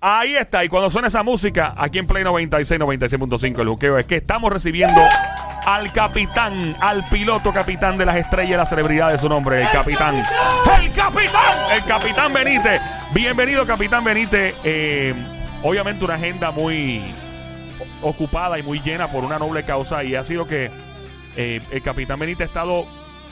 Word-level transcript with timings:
Ahí 0.00 0.34
está, 0.34 0.64
y 0.64 0.68
cuando 0.68 0.90
suena 0.90 1.08
esa 1.08 1.22
música, 1.22 1.72
aquí 1.76 1.98
en 1.98 2.06
Play 2.06 2.24
96, 2.24 2.80
96.5 2.80 3.60
el 3.60 3.68
juqueo, 3.68 3.98
es 3.98 4.06
que 4.06 4.16
estamos 4.16 4.52
recibiendo 4.52 5.00
al 5.64 5.92
capitán, 5.92 6.74
al 6.80 7.04
piloto 7.04 7.52
capitán 7.52 7.96
de 7.98 8.06
las 8.06 8.16
estrellas, 8.16 8.58
la 8.58 8.66
celebridad 8.66 9.12
de 9.12 9.18
su 9.18 9.28
nombre, 9.28 9.62
el 9.62 9.70
capitán. 9.70 10.16
¡El 10.16 10.90
capitán! 10.90 11.56
El 11.72 11.84
capitán 11.84 12.32
Benítez. 12.32 12.80
Bienvenido, 13.14 13.64
capitán 13.64 14.02
Benítez. 14.02 14.56
Eh, 14.64 15.14
obviamente 15.62 16.04
una 16.04 16.14
agenda 16.14 16.50
muy 16.50 17.02
ocupada 18.00 18.58
y 18.58 18.62
muy 18.62 18.80
llena 18.80 19.06
por 19.08 19.22
una 19.22 19.38
noble 19.38 19.64
causa 19.64 20.02
y 20.02 20.16
ha 20.16 20.24
sido 20.24 20.46
que 20.46 20.70
eh, 21.36 21.60
el 21.70 21.82
capitán 21.82 22.18
Benítez 22.18 22.46
ha 22.46 22.48
estado 22.48 22.86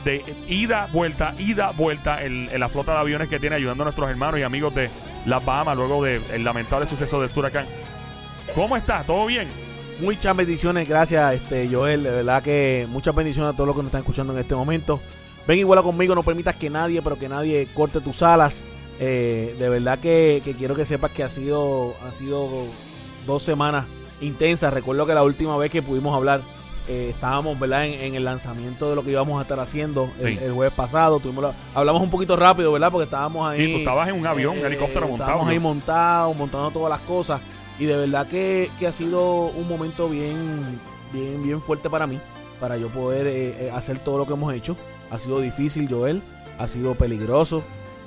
de 0.04 0.24
ida, 0.48 0.88
vuelta, 0.92 1.34
ida, 1.38 1.72
vuelta 1.72 2.22
en, 2.22 2.48
la 2.58 2.68
flota 2.68 2.92
de 2.92 2.98
aviones 2.98 3.28
que 3.28 3.38
tiene 3.38 3.56
ayudando 3.56 3.82
a 3.82 3.86
nuestros 3.86 4.08
hermanos 4.08 4.40
y 4.40 4.42
amigos 4.42 4.74
de 4.74 4.90
las 5.26 5.44
Bahamas 5.44 5.76
luego 5.76 6.02
del 6.02 6.44
lamentable 6.44 6.86
suceso 6.86 7.20
del 7.20 7.30
huracán. 7.36 7.66
¿Cómo 8.54 8.76
está? 8.76 9.02
¿Todo 9.04 9.26
bien? 9.26 9.48
Muchas 10.00 10.34
bendiciones, 10.34 10.88
gracias 10.88 11.34
este 11.34 11.68
Joel, 11.68 12.02
de 12.02 12.10
verdad 12.10 12.42
que 12.42 12.86
muchas 12.88 13.14
bendiciones 13.14 13.52
a 13.52 13.56
todos 13.56 13.66
los 13.66 13.76
que 13.76 13.82
nos 13.82 13.88
están 13.88 14.00
escuchando 14.00 14.32
en 14.32 14.38
este 14.38 14.54
momento. 14.54 15.00
Ven 15.46 15.58
igual 15.58 15.82
conmigo, 15.82 16.14
no 16.14 16.22
permitas 16.22 16.56
que 16.56 16.70
nadie, 16.70 17.02
pero 17.02 17.18
que 17.18 17.28
nadie 17.28 17.68
corte 17.74 18.00
tus 18.00 18.22
alas. 18.22 18.62
Eh, 18.98 19.56
de 19.58 19.68
verdad 19.68 19.98
que, 19.98 20.42
que 20.44 20.54
quiero 20.54 20.74
que 20.74 20.84
sepas 20.84 21.10
que 21.10 21.22
ha 21.22 21.28
sido, 21.28 21.96
ha 22.06 22.12
sido 22.12 22.48
dos 23.26 23.42
semanas 23.42 23.86
intensas. 24.20 24.72
Recuerdo 24.72 25.06
que 25.06 25.14
la 25.14 25.22
última 25.22 25.56
vez 25.56 25.70
que 25.70 25.82
pudimos 25.82 26.14
hablar 26.14 26.42
eh, 26.88 27.08
estábamos 27.10 27.58
¿verdad? 27.58 27.86
En, 27.86 28.00
en 28.00 28.14
el 28.14 28.24
lanzamiento 28.24 28.88
de 28.90 28.96
lo 28.96 29.04
que 29.04 29.10
íbamos 29.12 29.38
a 29.38 29.42
estar 29.42 29.60
haciendo 29.60 30.10
el, 30.20 30.38
Sí. 30.38 30.44
el 30.44 30.52
jueves 30.52 30.74
pasado. 30.74 31.18
Tuvimos 31.20 31.44
la- 31.44 31.54
hablamos 31.74 32.02
un 32.02 32.10
poquito 32.10 32.36
rápido, 32.36 32.72
¿verdad? 32.72 32.90
Porque 32.90 33.04
estábamos 33.04 33.48
ahí. 33.48 33.66
Sí, 33.66 33.72
tú 33.72 33.78
estabas 33.78 34.08
en 34.08 34.14
un 34.18 34.26
avión, 34.26 34.58
un 34.58 34.64
helicóptero 34.66 35.02
montado, 35.08 35.22
Estábamos 35.30 35.46
¿no? 35.46 35.52
ahí 35.52 35.58
montados, 35.58 36.36
montando 36.36 36.70
todas 36.70 36.90
las 36.90 37.00
cosas. 37.06 37.40
Y 37.78 37.84
de 37.86 37.96
verdad 37.96 38.26
que, 38.28 38.70
que 38.78 38.86
ha 38.86 38.92
sido 38.92 39.46
un 39.46 39.66
momento 39.68 40.08
bien, 40.08 40.80
bien, 41.12 41.42
bien 41.42 41.62
fuerte 41.62 41.88
para 41.88 42.06
mí. 42.06 42.18
Para 42.60 42.76
yo 42.76 42.88
poder 42.88 43.26
eh, 43.26 43.66
eh, 43.66 43.70
hacer 43.74 43.98
todo 44.00 44.18
lo 44.18 44.26
que 44.26 44.34
hemos 44.34 44.52
hecho. 44.52 44.76
Ha 45.10 45.18
sido 45.18 45.40
difícil, 45.40 45.88
Joel. 45.90 46.22
Ha 46.58 46.66
sido 46.68 46.94
peligroso. 46.94 47.62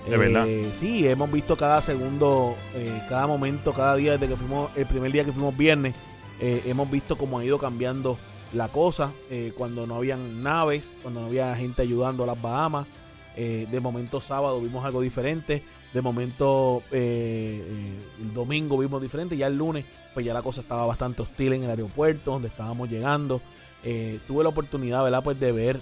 De 0.08 0.18
verdad. 0.18 0.46
Sí, 0.74 1.08
hemos 1.08 1.32
visto 1.32 1.56
cada 1.56 1.82
segundo, 1.82 2.56
eh, 2.76 3.02
cada 3.10 3.26
momento, 3.26 3.72
cada 3.74 3.96
día 3.96 4.12
desde 4.12 4.28
que 4.28 4.36
fuimos, 4.36 4.70
el 4.76 4.86
primer 4.86 5.12
día 5.14 5.24
que 5.24 5.32
fuimos 5.32 5.56
viernes, 5.58 5.96
eh, 6.42 6.62
hemos 6.66 6.92
visto 6.92 7.18
cómo 7.18 7.40
ha 7.40 7.46
ido 7.46 7.58
cambiando 7.58 8.18
la 8.54 8.68
cosa. 8.70 9.12
eh, 9.30 9.52
cuando 9.58 9.86
no 9.88 9.96
habían 9.96 10.44
naves, 10.44 10.90
cuando 11.02 11.22
no 11.22 11.28
había 11.28 11.56
gente 11.56 11.82
ayudando 11.82 12.24
a 12.24 12.28
las 12.28 12.42
Bahamas. 12.42 12.88
eh, 13.36 13.68
de 13.72 13.80
momento 13.80 14.22
sábado 14.22 14.60
vimos 14.62 14.86
algo 14.86 15.02
diferente. 15.02 15.64
De 15.94 16.02
momento 16.02 16.84
eh, 16.92 17.64
eh, 17.68 17.98
el 18.22 18.34
domingo 18.34 18.78
vimos 18.78 19.02
diferente. 19.02 19.36
Ya 19.38 19.48
el 19.48 19.58
lunes, 19.58 19.86
pues 20.14 20.26
ya 20.26 20.34
la 20.34 20.42
cosa 20.44 20.62
estaba 20.62 20.86
bastante 20.86 21.22
hostil 21.24 21.54
en 21.54 21.64
el 21.64 21.70
aeropuerto 21.72 22.32
donde 22.32 22.48
estábamos 22.50 22.90
llegando. 22.90 23.42
Tuve 24.28 24.44
la 24.44 24.50
oportunidad, 24.50 25.04
¿verdad? 25.04 25.24
Pues 25.24 25.40
de 25.40 25.52
ver, 25.52 25.80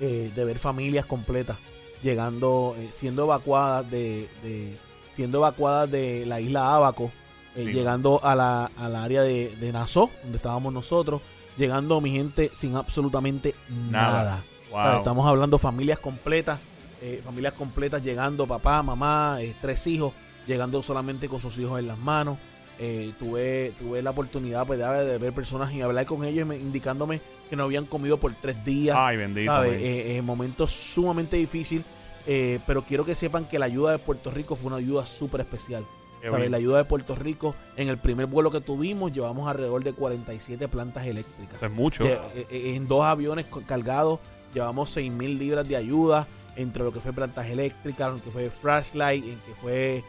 eh, 0.00 0.30
de 0.34 0.44
ver 0.44 0.58
familias 0.58 1.06
completas 1.06 1.56
llegando, 2.02 2.76
siendo 2.90 3.24
evacuadas 3.24 3.90
de, 3.90 4.28
de- 4.42 4.76
siendo 5.14 5.38
evacuadas 5.38 5.90
de 5.90 6.26
la 6.26 6.40
isla 6.40 6.74
Abaco, 6.74 7.10
Sí. 7.54 7.72
llegando 7.72 8.22
a 8.22 8.34
la, 8.36 8.70
al 8.76 8.94
área 8.96 9.22
de, 9.22 9.56
de 9.56 9.72
Nassau, 9.72 10.10
donde 10.22 10.36
estábamos 10.36 10.74
nosotros, 10.74 11.22
llegando 11.56 12.00
mi 12.00 12.10
gente 12.12 12.50
sin 12.54 12.76
absolutamente 12.76 13.54
Nada. 13.90 14.12
nada. 14.24 14.44
Wow. 14.70 14.80
O 14.80 14.82
sea, 14.84 14.96
Estamos 14.98 15.26
hablando 15.26 15.58
familias 15.58 15.98
completas, 15.98 16.58
eh, 17.00 17.20
familias 17.24 17.52
completas 17.54 18.02
llegando, 18.02 18.46
papá, 18.46 18.82
mamá, 18.82 19.38
eh, 19.40 19.54
tres 19.60 19.86
hijos, 19.86 20.12
llegando 20.46 20.82
solamente 20.82 21.28
con 21.28 21.40
sus 21.40 21.58
hijos 21.58 21.78
en 21.78 21.86
las 21.88 21.98
manos. 21.98 22.38
Eh, 22.78 23.14
tuve, 23.18 23.72
tuve 23.78 24.02
la 24.02 24.10
oportunidad 24.10 24.66
pues, 24.66 24.78
de, 24.78 24.86
de 25.04 25.16
ver 25.18 25.32
personas 25.32 25.72
y 25.72 25.80
hablar 25.80 26.04
con 26.04 26.24
ellos, 26.24 26.46
me- 26.46 26.58
indicándome 26.58 27.22
que 27.48 27.56
no 27.56 27.62
habían 27.64 27.86
comido 27.86 28.18
por 28.18 28.34
tres 28.34 28.62
días. 28.64 28.96
Ay, 28.98 29.16
bendito. 29.16 29.50
¿sabes? 29.50 29.78
Eh, 29.80 30.20
momentos 30.22 30.72
sumamente 30.72 31.36
difícil, 31.38 31.84
eh, 32.26 32.58
pero 32.66 32.82
quiero 32.82 33.04
que 33.06 33.14
sepan 33.14 33.46
que 33.46 33.58
la 33.58 33.64
ayuda 33.66 33.92
de 33.92 33.98
Puerto 33.98 34.30
Rico 34.30 34.56
fue 34.56 34.66
una 34.66 34.76
ayuda 34.76 35.06
súper 35.06 35.40
especial. 35.40 35.86
¿Sabes? 36.22 36.50
La 36.50 36.56
ayuda 36.56 36.78
de 36.78 36.84
Puerto 36.84 37.14
Rico, 37.14 37.54
en 37.76 37.88
el 37.88 37.98
primer 37.98 38.26
vuelo 38.26 38.50
que 38.50 38.60
tuvimos, 38.60 39.12
llevamos 39.12 39.48
alrededor 39.48 39.82
de 39.84 39.92
47 39.92 40.68
plantas 40.68 41.06
eléctricas. 41.06 41.56
Eso 41.56 41.66
es 41.66 41.72
mucho. 41.72 42.04
Eh, 42.04 42.18
eh, 42.50 42.72
en 42.76 42.88
dos 42.88 43.04
aviones 43.04 43.46
cargados 43.66 44.20
llevamos 44.54 44.90
6 44.90 45.10
mil 45.12 45.38
libras 45.38 45.68
de 45.68 45.76
ayuda 45.76 46.26
entre 46.56 46.82
lo 46.84 46.92
que 46.92 47.00
fue 47.00 47.12
plantas 47.12 47.46
eléctricas, 47.46 48.12
lo 48.12 48.22
que 48.22 48.30
fue 48.30 48.48
flashlight, 48.50 49.24
en 49.24 49.38
que 49.40 49.52
fue 49.60 50.02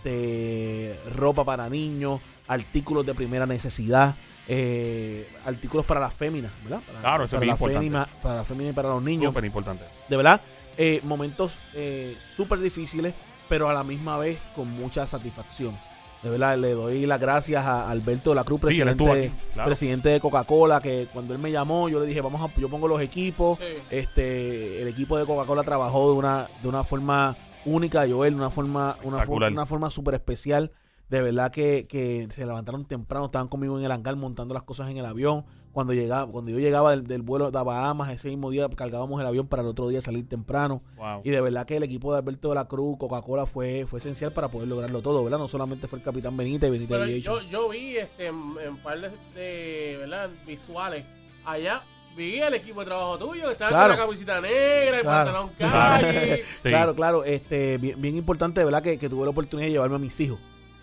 este 0.00 0.98
ropa 1.14 1.44
para 1.44 1.68
niños, 1.68 2.20
artículos 2.48 3.04
de 3.06 3.14
primera 3.14 3.46
necesidad, 3.46 4.14
eh, 4.48 5.28
artículos 5.44 5.86
para 5.86 6.00
las 6.00 6.14
féminas, 6.14 6.52
¿verdad? 6.62 6.80
Para, 6.86 7.00
Claro, 7.00 7.24
eso 7.24 7.36
es 7.36 7.40
para 7.40 7.40
bien 7.40 7.48
la 7.48 7.54
importante. 7.54 7.78
fémina- 7.86 8.22
para 8.22 8.34
la 8.36 8.44
fémina 8.44 8.70
y 8.70 8.72
para 8.72 8.88
los 8.90 9.02
niños. 9.02 9.30
Súper 9.30 9.44
importante. 9.44 9.84
De 10.08 10.16
verdad, 10.16 10.40
eh, 10.76 11.00
momentos 11.04 11.58
eh, 11.74 12.16
súper 12.20 12.58
difíciles, 12.60 13.14
pero 13.48 13.68
a 13.68 13.74
la 13.74 13.84
misma 13.84 14.16
vez 14.18 14.40
con 14.54 14.70
mucha 14.70 15.06
satisfacción. 15.06 15.76
De 16.22 16.30
verdad, 16.30 16.56
le 16.58 16.72
doy 16.72 17.06
las 17.06 17.20
gracias 17.20 17.64
a 17.64 17.88
Alberto 17.90 18.30
de 18.30 18.36
la 18.36 18.44
Cruz, 18.44 18.60
presidente, 18.60 19.10
aquí. 19.10 19.32
Claro. 19.52 19.68
presidente 19.68 20.08
de 20.08 20.18
Coca-Cola, 20.18 20.80
que 20.80 21.06
cuando 21.12 21.34
él 21.34 21.38
me 21.38 21.52
llamó, 21.52 21.88
yo 21.88 22.00
le 22.00 22.06
dije, 22.06 22.20
vamos 22.20 22.40
a, 22.40 22.52
yo 22.58 22.68
pongo 22.68 22.88
los 22.88 23.00
equipos. 23.00 23.58
Sí. 23.58 23.64
Este, 23.90 24.82
el 24.82 24.88
equipo 24.88 25.18
de 25.18 25.26
Coca-Cola 25.26 25.62
trabajó 25.62 26.10
de 26.12 26.18
una, 26.18 26.48
de 26.62 26.68
una 26.68 26.84
forma 26.84 27.36
única, 27.64 28.06
Joel, 28.08 28.34
una 28.34 28.50
forma, 28.50 28.96
una, 29.04 29.18
Espectacular. 29.18 29.50
for- 29.50 29.52
una 29.52 29.66
forma 29.66 29.90
súper 29.90 30.14
especial. 30.14 30.72
De 31.08 31.22
verdad 31.22 31.52
que, 31.52 31.86
que 31.86 32.26
se 32.34 32.44
levantaron 32.46 32.84
temprano, 32.84 33.26
estaban 33.26 33.46
conmigo 33.46 33.78
en 33.78 33.84
el 33.84 33.92
hangar 33.92 34.16
montando 34.16 34.54
las 34.54 34.64
cosas 34.64 34.90
en 34.90 34.96
el 34.96 35.04
avión. 35.06 35.44
Cuando 35.76 35.92
llegaba, 35.92 36.26
cuando 36.32 36.50
yo 36.50 36.58
llegaba 36.58 36.92
del, 36.92 37.06
del 37.06 37.20
vuelo 37.20 37.50
de 37.50 37.62
Bahamas, 37.62 38.08
ese 38.08 38.28
mismo 38.28 38.50
día 38.50 38.66
cargábamos 38.74 39.20
el 39.20 39.26
avión 39.26 39.46
para 39.46 39.60
el 39.60 39.68
otro 39.68 39.86
día 39.88 40.00
salir 40.00 40.26
temprano. 40.26 40.80
Wow. 40.96 41.20
Y 41.22 41.28
de 41.28 41.38
verdad 41.42 41.66
que 41.66 41.76
el 41.76 41.82
equipo 41.82 42.12
de 42.14 42.20
Alberto 42.20 42.48
de 42.48 42.54
la 42.54 42.64
Cruz, 42.66 42.96
Coca-Cola, 42.98 43.44
fue, 43.44 43.84
fue 43.86 43.98
esencial 43.98 44.32
para 44.32 44.48
poder 44.48 44.68
lograrlo 44.68 45.02
todo, 45.02 45.22
¿verdad? 45.22 45.36
No 45.36 45.48
solamente 45.48 45.86
fue 45.86 45.98
el 45.98 46.02
capitán 46.06 46.34
Benítez, 46.34 46.70
Benítez 46.70 46.96
Pero 46.96 47.06
yo, 47.18 47.42
yo 47.42 47.68
vi 47.68 47.98
este, 47.98 48.28
en, 48.28 48.54
en 48.66 48.78
par 48.78 48.98
de, 49.02 49.10
de, 49.34 49.98
¿verdad? 49.98 50.30
visuales 50.46 51.04
allá. 51.44 51.84
Vi 52.16 52.38
el 52.40 52.54
equipo 52.54 52.80
de 52.80 52.86
trabajo 52.86 53.18
tuyo 53.18 53.44
que 53.44 53.52
estaba 53.52 53.68
Claro. 53.72 53.88
con 53.92 53.98
la 53.98 54.04
camisita 54.06 54.40
negra, 54.40 54.96
el 54.96 55.02
Claro. 55.02 55.30
pantalón 55.30 55.50
calle. 55.58 56.36
Sí. 56.62 56.68
Claro, 56.70 56.94
claro, 56.94 57.22
este, 57.24 57.76
bien, 57.76 58.00
bien 58.00 58.16
importante, 58.16 58.60
de 58.62 58.64
verdad, 58.64 58.82
que, 58.82 58.96
que 58.96 59.10
tuve 59.10 59.24
la 59.24 59.30
oportunidad 59.32 59.66
de 59.66 59.72
llevarme 59.72 59.96
a 59.96 59.98
mis 59.98 60.18
hijos. 60.20 60.38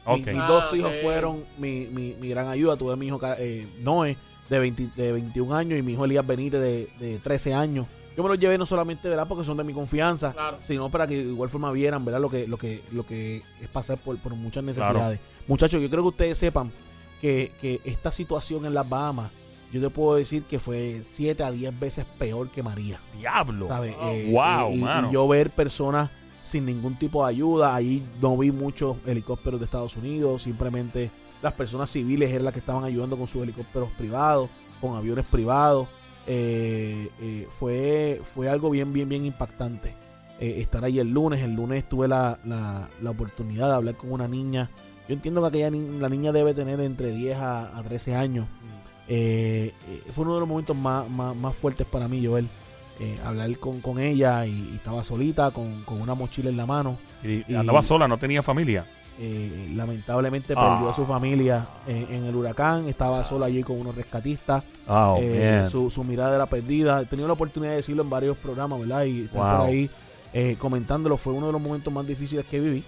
Ok. 0.05 0.17
Mis, 0.17 0.27
mis 0.27 0.37
Ah, 0.39 0.45
dos 0.47 0.71
hijos 0.75 0.91
fueron 1.01 1.43
mi, 1.57 1.87
mi, 1.87 2.13
mi 2.19 2.29
gran 2.29 2.47
ayuda. 2.49 2.77
Tuve 2.77 2.93
a 2.93 2.95
mi 2.95 3.07
hijo 3.07 3.19
eh, 3.39 3.67
Noé, 3.79 4.15
de, 4.55 4.59
20 4.59 4.89
de 4.95 5.11
21 5.11 5.53
años, 5.55 5.79
y 5.79 5.81
mi 5.81 5.93
hijo 5.93 6.05
Elías 6.05 6.25
Benítez, 6.25 6.61
de, 6.61 6.89
de 6.99 7.19
13 7.19 7.53
años. 7.53 7.87
Yo 8.15 8.21
me 8.23 8.29
los 8.29 8.37
llevé 8.37 8.57
no 8.59 8.65
solamente, 8.65 9.09
¿verdad? 9.09 9.27
Porque 9.27 9.43
son 9.43 9.57
de 9.57 9.63
mi 9.63 9.73
confianza, 9.73 10.33
Claro. 10.33 10.57
sino 10.61 10.89
para 10.91 11.07
que 11.07 11.15
de 11.23 11.29
igual 11.31 11.49
forma 11.49 11.71
vieran, 11.71 12.05
¿verdad? 12.05 12.21
Lo 12.21 12.29
que, 12.29 12.47
lo 12.47 12.57
que, 12.57 12.81
lo 12.91 13.05
que 13.05 13.41
es 13.59 13.67
pasar 13.67 13.97
por, 13.97 14.17
por 14.19 14.35
muchas 14.35 14.63
necesidades. 14.63 15.19
Muchachos, 15.47 15.81
yo 15.81 15.89
creo 15.89 16.03
que 16.03 16.09
ustedes 16.09 16.37
sepan 16.37 16.71
que, 17.19 17.51
que 17.59 17.81
esta 17.83 18.11
situación 18.11 18.65
en 18.67 18.73
las 18.75 18.87
Bahamas, 18.87 19.31
yo 19.71 19.81
te 19.81 19.89
puedo 19.89 20.15
decir 20.17 20.43
que 20.43 20.59
fue 20.59 21.01
7 21.03 21.43
a 21.43 21.49
10 21.49 21.79
veces 21.79 22.05
peor 22.19 22.49
que 22.51 22.61
María. 22.61 22.99
Diablo. 23.17 23.65
¿sabes? 23.67 23.95
Wow. 23.97 24.09
Eh, 24.11 24.29
Wow, 24.31 24.71
y, 24.73 25.07
y 25.09 25.11
yo 25.11 25.27
ver 25.27 25.49
personas 25.49 26.11
sin 26.43 26.65
ningún 26.67 26.99
tipo 26.99 27.25
de 27.25 27.31
ayuda, 27.31 27.73
ahí 27.73 28.03
no 28.21 28.37
vi 28.37 28.51
muchos 28.51 28.97
helicópteros 29.07 29.59
de 29.59 29.65
Estados 29.65 29.95
Unidos, 29.97 30.43
simplemente 30.43 31.09
las 31.43 31.53
personas 31.53 31.91
civiles 31.91 32.31
eran 32.31 32.45
las 32.45 32.53
que 32.53 32.59
estaban 32.59 32.83
ayudando 32.83 33.17
con 33.17 33.27
sus 33.27 33.43
helicópteros 33.43 33.91
privados, 33.91 34.49
con 34.81 34.95
aviones 34.95 35.25
privados. 35.25 35.87
Eh, 36.25 37.09
eh, 37.21 37.47
fue, 37.59 38.21
fue 38.23 38.49
algo 38.49 38.69
bien, 38.69 38.93
bien, 38.93 39.09
bien 39.09 39.25
impactante. 39.25 39.93
Eh, 40.39 40.55
estar 40.61 40.83
ahí 40.83 40.99
el 40.99 41.09
lunes, 41.11 41.41
el 41.43 41.53
lunes 41.53 41.87
tuve 41.87 42.07
la, 42.07 42.39
la, 42.45 42.89
la 43.01 43.09
oportunidad 43.11 43.67
de 43.67 43.75
hablar 43.75 43.95
con 43.95 44.11
una 44.11 44.27
niña. 44.27 44.69
Yo 45.07 45.13
entiendo 45.13 45.41
que 45.41 45.47
aquella 45.47 45.69
ni- 45.69 45.99
la 45.99 46.07
niña 46.09 46.31
debe 46.31 46.53
tener 46.53 46.79
entre 46.79 47.11
10 47.11 47.37
a, 47.37 47.77
a 47.77 47.83
13 47.83 48.15
años. 48.15 48.47
Eh, 49.09 49.73
eh, 49.89 50.01
fue 50.15 50.23
uno 50.23 50.35
de 50.35 50.39
los 50.39 50.49
momentos 50.49 50.75
más, 50.77 51.09
más, 51.09 51.35
más 51.35 51.53
fuertes 51.55 51.85
para 51.85 52.07
mí, 52.07 52.25
Joel. 52.25 52.47
Hablar 53.25 53.57
con, 53.59 53.81
con 53.81 53.99
ella 53.99 54.45
y, 54.45 54.51
y 54.71 54.75
estaba 54.75 55.03
solita 55.03 55.51
con, 55.51 55.83
con 55.83 55.99
una 56.01 56.13
mochila 56.15 56.49
en 56.49 56.55
la 56.55 56.65
mano. 56.65 56.97
Y, 57.21 57.43
y- 57.51 57.55
andaba 57.55 57.83
sola, 57.83 58.07
no 58.07 58.17
tenía 58.17 58.41
familia. 58.41 58.85
Eh, 59.19 59.69
lamentablemente 59.75 60.53
Ah. 60.57 60.71
perdió 60.75 60.89
a 60.89 60.93
su 60.93 61.05
familia 61.05 61.67
en, 61.87 62.07
en 62.13 62.25
el 62.25 62.35
huracán. 62.35 62.87
Estaba 62.87 63.23
sola 63.23 63.45
allí 63.45 63.61
con 63.63 63.79
unos 63.79 63.95
rescatistas. 63.95 64.63
Oh, 64.87 65.17
Eh, 65.21 65.67
su, 65.71 65.89
su 65.91 66.03
mirada 66.03 66.35
era 66.35 66.45
perdida. 66.47 67.01
He 67.01 67.05
tenido 67.05 67.27
la 67.27 67.33
oportunidad 67.33 67.71
de 67.71 67.77
decirlo 67.77 68.03
en 68.03 68.09
varios 68.09 68.37
programas, 68.37 68.79
¿verdad? 68.79 69.03
Y 69.05 69.21
estar 69.25 69.41
Wow. 69.41 69.57
por 69.59 69.67
ahí 69.67 69.89
eh, 70.33 70.55
comentándolo. 70.59 71.17
Fue 71.17 71.31
uno 71.33 71.45
de 71.47 71.51
los 71.53 71.61
momentos 71.61 71.93
más 71.93 72.07
difíciles 72.07 72.45
que 72.45 72.59
viví. 72.59 72.83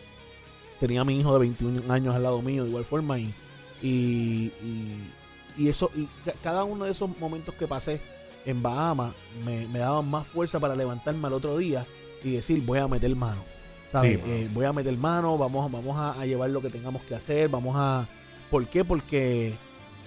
Tenía 0.80 1.01
a 1.01 1.06
mi 1.06 1.19
hijo 1.19 1.31
de 1.33 1.39
21 1.39 1.94
años 1.94 2.16
al 2.16 2.24
lado 2.24 2.42
mío 2.42 2.63
de 2.63 2.69
igual 2.69 2.86
forma 2.86 3.18
y, 3.19 3.33
y, 3.81 4.51
y, 4.62 5.12
y 5.57 5.69
eso, 5.69 5.89
y 5.95 6.06
ca- 6.25 6.33
cada 6.44 6.63
uno 6.63 6.86
de 6.86 6.92
esos 6.92 7.10
momentos 7.19 7.56
que 7.56 7.68
pasé 7.68 8.01
en 8.45 8.62
Bahamas 8.62 9.13
me, 9.45 9.68
me 9.68 9.80
daban 9.80 10.10
más 10.10 10.28
fuerza 10.28 10.60
para 10.60 10.75
levantarme 10.75 11.28
al 11.28 11.33
otro 11.33 11.57
día 11.57 11.86
y 12.24 12.31
decir, 12.31 12.62
voy 12.66 12.80
a 12.80 12.88
meter 12.88 13.16
mano. 13.16 13.44
¿Sabes? 13.92 14.20
Sí, 14.24 14.32
Eh, 14.32 14.50
voy 14.54 14.66
a 14.66 14.74
meter 14.74 14.98
mano, 14.98 15.38
vamos, 15.38 15.72
vamos 15.72 15.98
a, 15.98 16.20
a 16.20 16.26
llevar 16.26 16.50
lo 16.50 16.62
que 16.62 16.70
tengamos 16.70 17.02
que 17.04 17.16
hacer, 17.16 17.50
vamos 17.50 17.76
a... 17.78 18.08
¿Por 18.50 18.66
qué? 18.68 18.84
Porque 18.86 19.56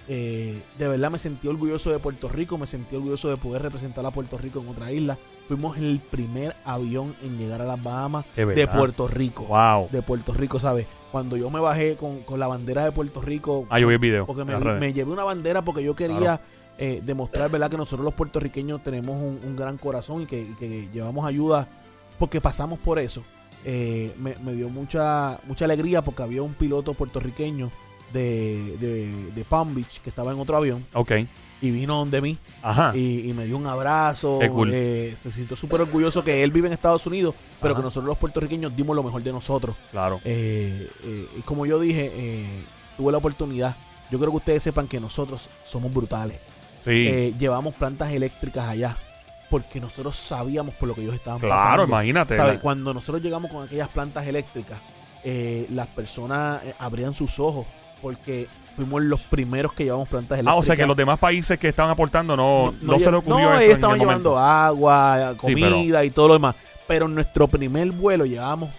eh, 0.07 0.61
de 0.77 0.87
verdad 0.87 1.11
me 1.11 1.19
sentí 1.19 1.47
orgulloso 1.47 1.91
de 1.91 1.99
Puerto 1.99 2.29
Rico, 2.29 2.57
me 2.57 2.65
sentí 2.65 2.95
orgulloso 2.95 3.29
de 3.29 3.37
poder 3.37 3.61
representar 3.61 4.05
a 4.05 4.11
Puerto 4.11 4.37
Rico 4.37 4.59
en 4.61 4.69
otra 4.69 4.91
isla. 4.91 5.17
Fuimos 5.47 5.77
el 5.77 5.99
primer 5.99 6.55
avión 6.63 7.15
en 7.23 7.37
llegar 7.37 7.61
a 7.61 7.65
las 7.65 7.81
Bahamas 7.81 8.25
De. 8.35 8.67
Puerto 8.67 9.07
Rico. 9.07 9.43
Wow. 9.45 9.89
De 9.91 10.01
Puerto 10.01 10.33
Rico, 10.33 10.59
¿sabes? 10.59 10.87
Cuando 11.11 11.37
yo 11.37 11.49
me 11.49 11.59
bajé 11.59 11.95
con, 11.95 12.21
con 12.21 12.39
la 12.39 12.47
bandera 12.47 12.83
de 12.85 12.91
Puerto 12.91 13.21
Rico, 13.21 13.65
Ah, 13.69 13.79
yo 13.79 13.87
vi 13.87 13.93
el 13.95 13.99
video. 13.99 14.25
porque 14.27 14.45
me, 14.45 14.93
llevé 14.93 15.11
una 15.11 15.23
bandera 15.23 15.63
porque 15.63 15.83
yo 15.83 15.95
quería 15.95 16.39
eh, 16.77 17.01
demostrar, 17.03 17.49
¿verdad? 17.49 17.69
Que 17.69 17.77
nosotros 17.77 18.05
los 18.05 18.13
puertorriqueños 18.13 18.81
tenemos 18.83 19.15
un, 19.15 19.39
un 19.43 19.55
gran 19.55 19.77
corazón 19.77 20.21
y 20.21 20.25
que, 20.27 20.39
y 20.41 20.53
que 20.55 20.87
llevamos 20.93 21.25
ayuda 21.25 21.67
porque 22.19 22.39
pasamos 22.41 22.77
por 22.79 22.99
eso. 22.99 23.23
Eh, 23.65 24.13
me, 24.17 24.35
me 24.43 24.53
dio 24.53 24.69
mucha 24.69 25.39
mucha 25.45 25.65
alegría 25.65 26.01
porque 26.01 26.23
había 26.23 26.41
un 26.41 26.53
piloto 26.53 26.93
puertorriqueño 26.93 27.69
de, 28.13 28.77
de, 28.79 29.31
de 29.35 29.43
Palm 29.43 29.75
Beach 29.75 29.99
que 30.01 30.09
estaba 30.09 30.31
en 30.31 30.39
otro 30.39 30.55
avión 30.57 30.85
Ok. 30.93 31.11
y 31.61 31.69
vino 31.71 31.97
donde 31.97 32.21
mí 32.21 32.37
Ajá. 32.63 32.93
y, 32.95 33.29
y 33.29 33.33
me 33.33 33.45
dio 33.45 33.57
un 33.57 33.67
abrazo. 33.67 34.39
Cool. 34.49 34.71
eh, 34.73 35.13
se 35.15 35.31
sintió 35.31 35.57
súper 35.57 35.81
orgulloso 35.81 36.23
que 36.23 36.41
él 36.41 36.51
vive 36.51 36.67
en 36.67 36.73
Estados 36.73 37.05
Unidos, 37.05 37.35
pero 37.61 37.73
Ajá. 37.73 37.81
que 37.81 37.83
nosotros 37.83 38.07
los 38.07 38.17
puertorriqueños 38.17 38.73
dimos 38.75 38.95
lo 38.95 39.03
mejor 39.03 39.21
de 39.23 39.33
nosotros. 39.33 39.75
Claro. 39.91 40.21
Eh, 40.23 40.89
eh, 41.03 41.27
y 41.37 41.41
como 41.41 41.65
yo 41.65 41.79
dije, 41.81 42.55
tuve 42.97 43.11
la 43.11 43.17
oportunidad. 43.17 43.75
Yo 44.09 44.17
creo 44.19 44.31
que 44.31 44.37
ustedes 44.37 44.63
sepan 44.63 44.87
que 44.87 44.99
nosotros 45.01 45.49
somos 45.65 45.93
brutales. 45.93 46.37
Sí. 46.85 47.35
Llevamos 47.37 47.75
plantas 47.75 48.11
eléctricas 48.13 48.67
allá 48.69 48.97
porque 49.49 49.79
nosotros 49.81 50.15
sabíamos 50.15 50.75
por 50.75 50.87
lo 50.89 50.95
que 50.95 51.01
ellos 51.01 51.15
estaban 51.15 51.39
claro, 51.39 51.55
pasando. 51.83 51.83
imagínate. 51.85 52.37
¿Sabe? 52.37 52.53
la- 52.55 52.59
Cuando 52.59 52.93
nosotros 52.93 53.21
llegamos 53.23 53.51
con 53.51 53.63
aquellas 53.63 53.87
plantas 53.89 54.27
eléctricas, 54.27 54.79
eh, 55.23 55.65
las 55.71 55.87
personas 55.87 56.63
eh, 56.63 56.73
abrían 56.79 57.13
sus 57.13 57.39
ojos 57.39 57.65
porque 58.01 58.47
fuimos 58.75 59.01
los 59.01 59.19
primeros 59.21 59.73
que 59.73 59.83
llevamos 59.83 60.07
plantas 60.07 60.37
Ah, 60.37 60.39
eléctricas. 60.39 60.59
o 60.59 60.63
sea 60.65 60.75
que 60.77 60.85
los 60.87 60.95
demás 60.95 61.19
países 61.19 61.59
que 61.59 61.67
estaban 61.67 61.91
aportando 61.91 62.37
no, 62.37 62.73
no, 62.81 62.97
se 62.99 63.07
lle- 63.07 63.11
le 63.11 63.17
ocurrió 63.17 63.49
no, 63.49 63.51
eso. 63.53 63.59
ellos 63.59 63.63
en 63.65 63.71
estaban 63.71 63.95
el 63.95 63.99
llevando 63.99 64.29
momento. 64.31 64.47
agua, 64.47 65.15
Sí, 65.17 65.23
pero- 65.23 65.37
comida 65.41 66.03
y 66.05 66.11
todo 66.11 66.27
lo 66.29 66.33
demás. 66.35 66.55
Pero 66.87 67.05
en 67.07 67.15
nuestro 67.15 67.47
primer 67.47 67.91
vuelo 67.91 68.25
llevamos 68.25 68.69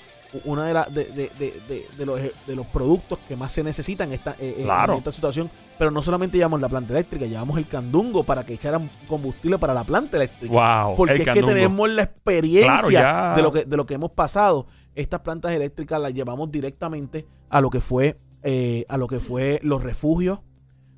una 0.44 0.64
de, 0.66 0.74
la- 0.74 0.84
de, 0.84 1.04
de- 1.04 1.30
de- 1.38 1.60
de- 1.68 1.86
de 1.96 2.06
los, 2.06 2.20
de 2.46 2.56
los 2.56 2.66
productos 2.66 3.18
que 3.26 3.36
más 3.36 3.52
se 3.52 3.62
necesitan 3.62 4.08
en 4.08 4.14
esta, 4.14 4.36
eh, 4.38 4.60
Claro. 4.62 4.92
en 4.94 4.98
esta 4.98 5.12
situación. 5.12 5.50
Pero 5.78 5.90
no 5.90 6.02
solamente 6.02 6.36
llevamos 6.36 6.60
la 6.60 6.68
planta 6.68 6.92
eléctrica, 6.92 7.24
llevamos 7.26 7.56
el 7.56 7.66
candungo 7.66 8.22
para 8.24 8.44
que 8.44 8.52
echaran 8.54 8.90
combustible 9.08 9.58
para 9.58 9.72
la 9.74 9.84
planta 9.84 10.16
eléctrica. 10.18 10.52
Wow. 10.86 10.96
Porque 10.96 11.14
es 11.22 11.28
que 11.28 11.42
tenemos 11.42 11.88
la 11.90 12.02
experiencia 12.02 12.88
Claro, 13.00 13.36
de, 13.36 13.42
lo 13.42 13.52
que, 13.52 13.64
de 13.64 13.76
lo 13.76 13.86
que 13.86 13.94
hemos 13.94 14.10
pasado. 14.12 14.66
Estas 14.94 15.20
plantas 15.20 15.52
eléctricas 15.52 16.00
las 16.00 16.12
llevamos 16.12 16.50
directamente 16.50 17.26
a 17.48 17.60
lo 17.60 17.70
que 17.70 17.80
fue, 17.80 18.18
eh, 18.42 18.84
a 18.88 18.98
lo 18.98 19.06
que 19.06 19.20
fue 19.20 19.58
los 19.62 19.82
refugios, 19.82 20.40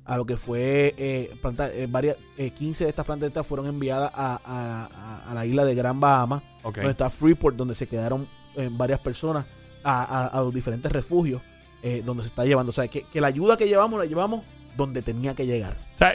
a 0.05 0.17
lo 0.17 0.25
que 0.25 0.35
fue 0.35 0.93
eh, 0.97 1.33
planta- 1.41 1.71
eh, 1.71 1.87
varias, 1.89 2.17
eh, 2.37 2.49
15 2.49 2.83
de 2.83 2.89
estas 2.89 3.05
plantas 3.05 3.47
fueron 3.47 3.67
enviadas 3.67 4.11
a, 4.13 4.33
a- 4.43 4.89
a- 5.25 5.31
a 5.31 5.33
la 5.33 5.45
isla 5.45 5.63
de 5.63 5.75
Gran 5.75 5.99
Bahama, 6.01 6.43
donde 6.61 6.89
está 6.91 7.09
Freeport, 7.09 7.55
donde 7.55 7.73
se 7.75 7.87
quedaron 7.87 8.27
eh, 8.57 8.69
varias 8.71 8.99
personas 8.99 9.45
a, 9.83 10.31
los 10.35 10.53
diferentes 10.53 10.91
refugios 10.91 11.41
eh, 11.81 12.01
donde 12.05 12.23
se 12.23 12.29
está 12.29 12.45
llevando. 12.45 12.69
O 12.69 12.73
sea, 12.73 12.87
que, 12.87 13.03
que 13.11 13.19
la 13.21 13.27
ayuda 13.27 13.57
que 13.57 13.67
llevamos 13.67 13.99
la 13.99 14.05
llevamos 14.05 14.45
donde 14.77 15.01
tenía 15.01 15.35
que 15.35 15.45
llegar. 15.45 15.75
O 15.95 15.97
sea, 15.97 16.13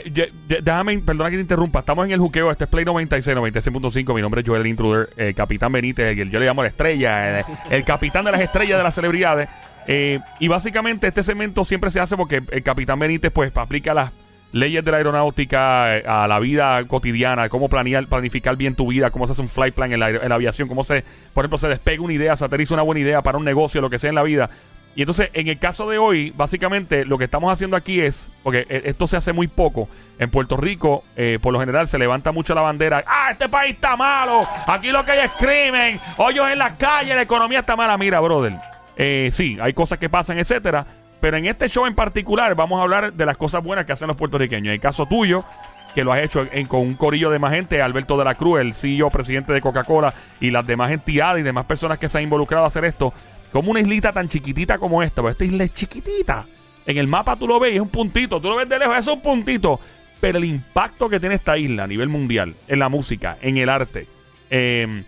déjame, 0.61 0.99
perdona 0.99 1.29
que 1.29 1.37
te 1.37 1.41
interrumpa. 1.41 1.79
Estamos 1.79 2.05
en 2.05 2.11
el 2.11 2.19
juqueo. 2.19 2.51
Este 2.51 2.65
es 2.65 2.69
Play 2.69 2.83
96, 2.85 3.37
96.5. 3.37 4.13
Mi 4.15 4.21
nombre 4.21 4.41
es 4.41 4.47
Joel 4.47 4.61
el 4.61 4.67
Intruder, 4.67 5.09
eh, 5.15 5.33
Capitán 5.33 5.71
Benítez. 5.71 6.17
el- 6.17 6.29
yo 6.29 6.39
le 6.39 6.45
llamo 6.45 6.61
la 6.63 6.67
estrella, 6.69 7.39
el, 7.39 7.45
el 7.69 7.85
capitán 7.85 8.25
de 8.25 8.31
las 8.31 8.41
estrellas 8.41 8.77
de 8.77 8.83
las 8.83 8.93
celebridades. 8.95 9.47
Eh, 9.87 10.19
y 10.39 10.47
básicamente 10.47 11.07
este 11.07 11.23
segmento 11.23 11.63
siempre 11.63 11.89
se 11.89 11.99
hace 11.99 12.17
porque 12.17 12.43
el 12.51 12.61
Capitán 12.63 12.99
Benítez 12.99 13.31
pues 13.31 13.51
aplica 13.55 13.93
las 13.93 14.11
leyes 14.51 14.83
de 14.83 14.91
la 14.91 14.97
aeronáutica 14.97 15.97
eh, 15.97 16.03
a 16.07 16.27
la 16.27 16.39
vida 16.39 16.83
cotidiana, 16.85 17.49
cómo 17.49 17.69
planear, 17.69 18.07
planificar 18.07 18.55
bien 18.55 18.75
tu 18.75 18.87
vida, 18.87 19.11
cómo 19.11 19.27
se 19.27 19.33
hace 19.33 19.41
un 19.41 19.47
flight 19.47 19.73
plan 19.73 19.91
en 19.91 19.99
la, 19.99 20.07
aviación, 20.35 20.67
cómo 20.67 20.83
se, 20.83 21.03
por 21.33 21.43
ejemplo, 21.43 21.57
se 21.57 21.67
despega 21.67 22.01
una 22.01 22.13
idea, 22.13 22.35
se 22.35 22.45
aterriza 22.45 22.73
una 22.73 22.83
buena 22.83 23.01
idea 23.01 23.21
para 23.21 23.37
un 23.37 23.45
negocio, 23.45 23.81
lo 23.81 23.89
que 23.89 23.99
sea 23.99 24.09
en 24.09 24.15
la 24.15 24.23
vida. 24.23 24.49
Y 24.95 25.03
entonces, 25.03 25.29
en 25.33 25.47
el 25.47 25.59
caso 25.59 25.89
de 25.89 25.97
hoy, 25.97 26.33
básicamente 26.35 27.05
lo 27.05 27.17
que 27.17 27.25
estamos 27.25 27.53
haciendo 27.53 27.77
aquí 27.77 28.01
es, 28.01 28.31
porque 28.43 28.65
esto 28.69 29.07
se 29.07 29.17
hace 29.17 29.33
muy 29.33 29.47
poco, 29.47 29.87
en 30.17 30.29
Puerto 30.29 30.57
Rico, 30.57 31.03
eh, 31.15 31.37
por 31.41 31.53
lo 31.53 31.59
general, 31.59 31.87
se 31.87 31.97
levanta 31.97 32.31
mucho 32.31 32.53
la 32.55 32.61
bandera, 32.61 33.03
ah, 33.07 33.29
este 33.31 33.47
país 33.47 33.75
está 33.75 33.95
malo, 33.95 34.41
aquí 34.67 34.91
lo 34.91 35.05
que 35.05 35.11
hay 35.11 35.19
es 35.19 35.31
crimen, 35.31 36.01
hoyos 36.17 36.49
en 36.49 36.57
las 36.57 36.73
calles, 36.73 37.15
la 37.15 37.21
economía 37.21 37.59
está 37.59 37.75
mala. 37.75 37.97
Mira, 37.97 38.19
brother, 38.19 38.55
eh, 38.97 39.29
sí, 39.31 39.57
hay 39.61 39.73
cosas 39.73 39.99
que 39.99 40.09
pasan, 40.09 40.39
etcétera, 40.39 40.85
pero 41.19 41.37
en 41.37 41.45
este 41.45 41.67
show 41.69 41.85
en 41.85 41.95
particular 41.95 42.55
vamos 42.55 42.79
a 42.79 42.83
hablar 42.83 43.13
de 43.13 43.25
las 43.25 43.37
cosas 43.37 43.63
buenas 43.63 43.85
que 43.85 43.91
hacen 43.91 44.07
los 44.07 44.17
puertorriqueños. 44.17 44.67
En 44.67 44.73
el 44.73 44.79
caso 44.79 45.05
tuyo, 45.05 45.43
que 45.93 46.03
lo 46.03 46.13
has 46.13 46.19
hecho 46.19 46.47
con 46.67 46.81
un 46.81 46.93
corillo 46.95 47.29
de 47.29 47.39
más 47.39 47.53
gente, 47.53 47.81
Alberto 47.81 48.17
de 48.17 48.25
la 48.25 48.35
Cruz, 48.35 48.59
el 48.61 48.73
CEO, 48.73 49.09
presidente 49.09 49.53
de 49.53 49.61
Coca-Cola, 49.61 50.13
y 50.39 50.51
las 50.51 50.65
demás 50.65 50.91
entidades 50.91 51.41
y 51.41 51.43
demás 51.43 51.65
personas 51.65 51.97
que 51.97 52.09
se 52.09 52.17
han 52.17 52.23
involucrado 52.25 52.65
a 52.65 52.67
hacer 52.67 52.85
esto, 52.85 53.13
como 53.51 53.71
una 53.71 53.79
islita 53.79 54.13
tan 54.13 54.27
chiquitita 54.27 54.77
como 54.77 55.01
esta, 55.01 55.21
pues 55.21 55.33
esta 55.33 55.45
isla 55.45 55.63
es 55.63 55.73
chiquitita. 55.73 56.45
En 56.85 56.97
el 56.97 57.07
mapa 57.07 57.35
tú 57.35 57.47
lo 57.47 57.59
ves 57.59 57.75
es 57.75 57.81
un 57.81 57.89
puntito, 57.89 58.39
tú 58.39 58.49
lo 58.49 58.55
ves 58.55 58.69
de 58.69 58.79
lejos, 58.79 58.97
es 58.97 59.07
un 59.07 59.21
puntito. 59.21 59.79
Pero 60.19 60.37
el 60.37 60.45
impacto 60.45 61.09
que 61.09 61.19
tiene 61.19 61.35
esta 61.35 61.57
isla 61.57 61.83
a 61.83 61.87
nivel 61.87 62.09
mundial, 62.09 62.55
en 62.67 62.79
la 62.79 62.89
música, 62.89 63.37
en 63.41 63.57
el 63.57 63.69
arte, 63.69 64.07
em, 64.49 65.03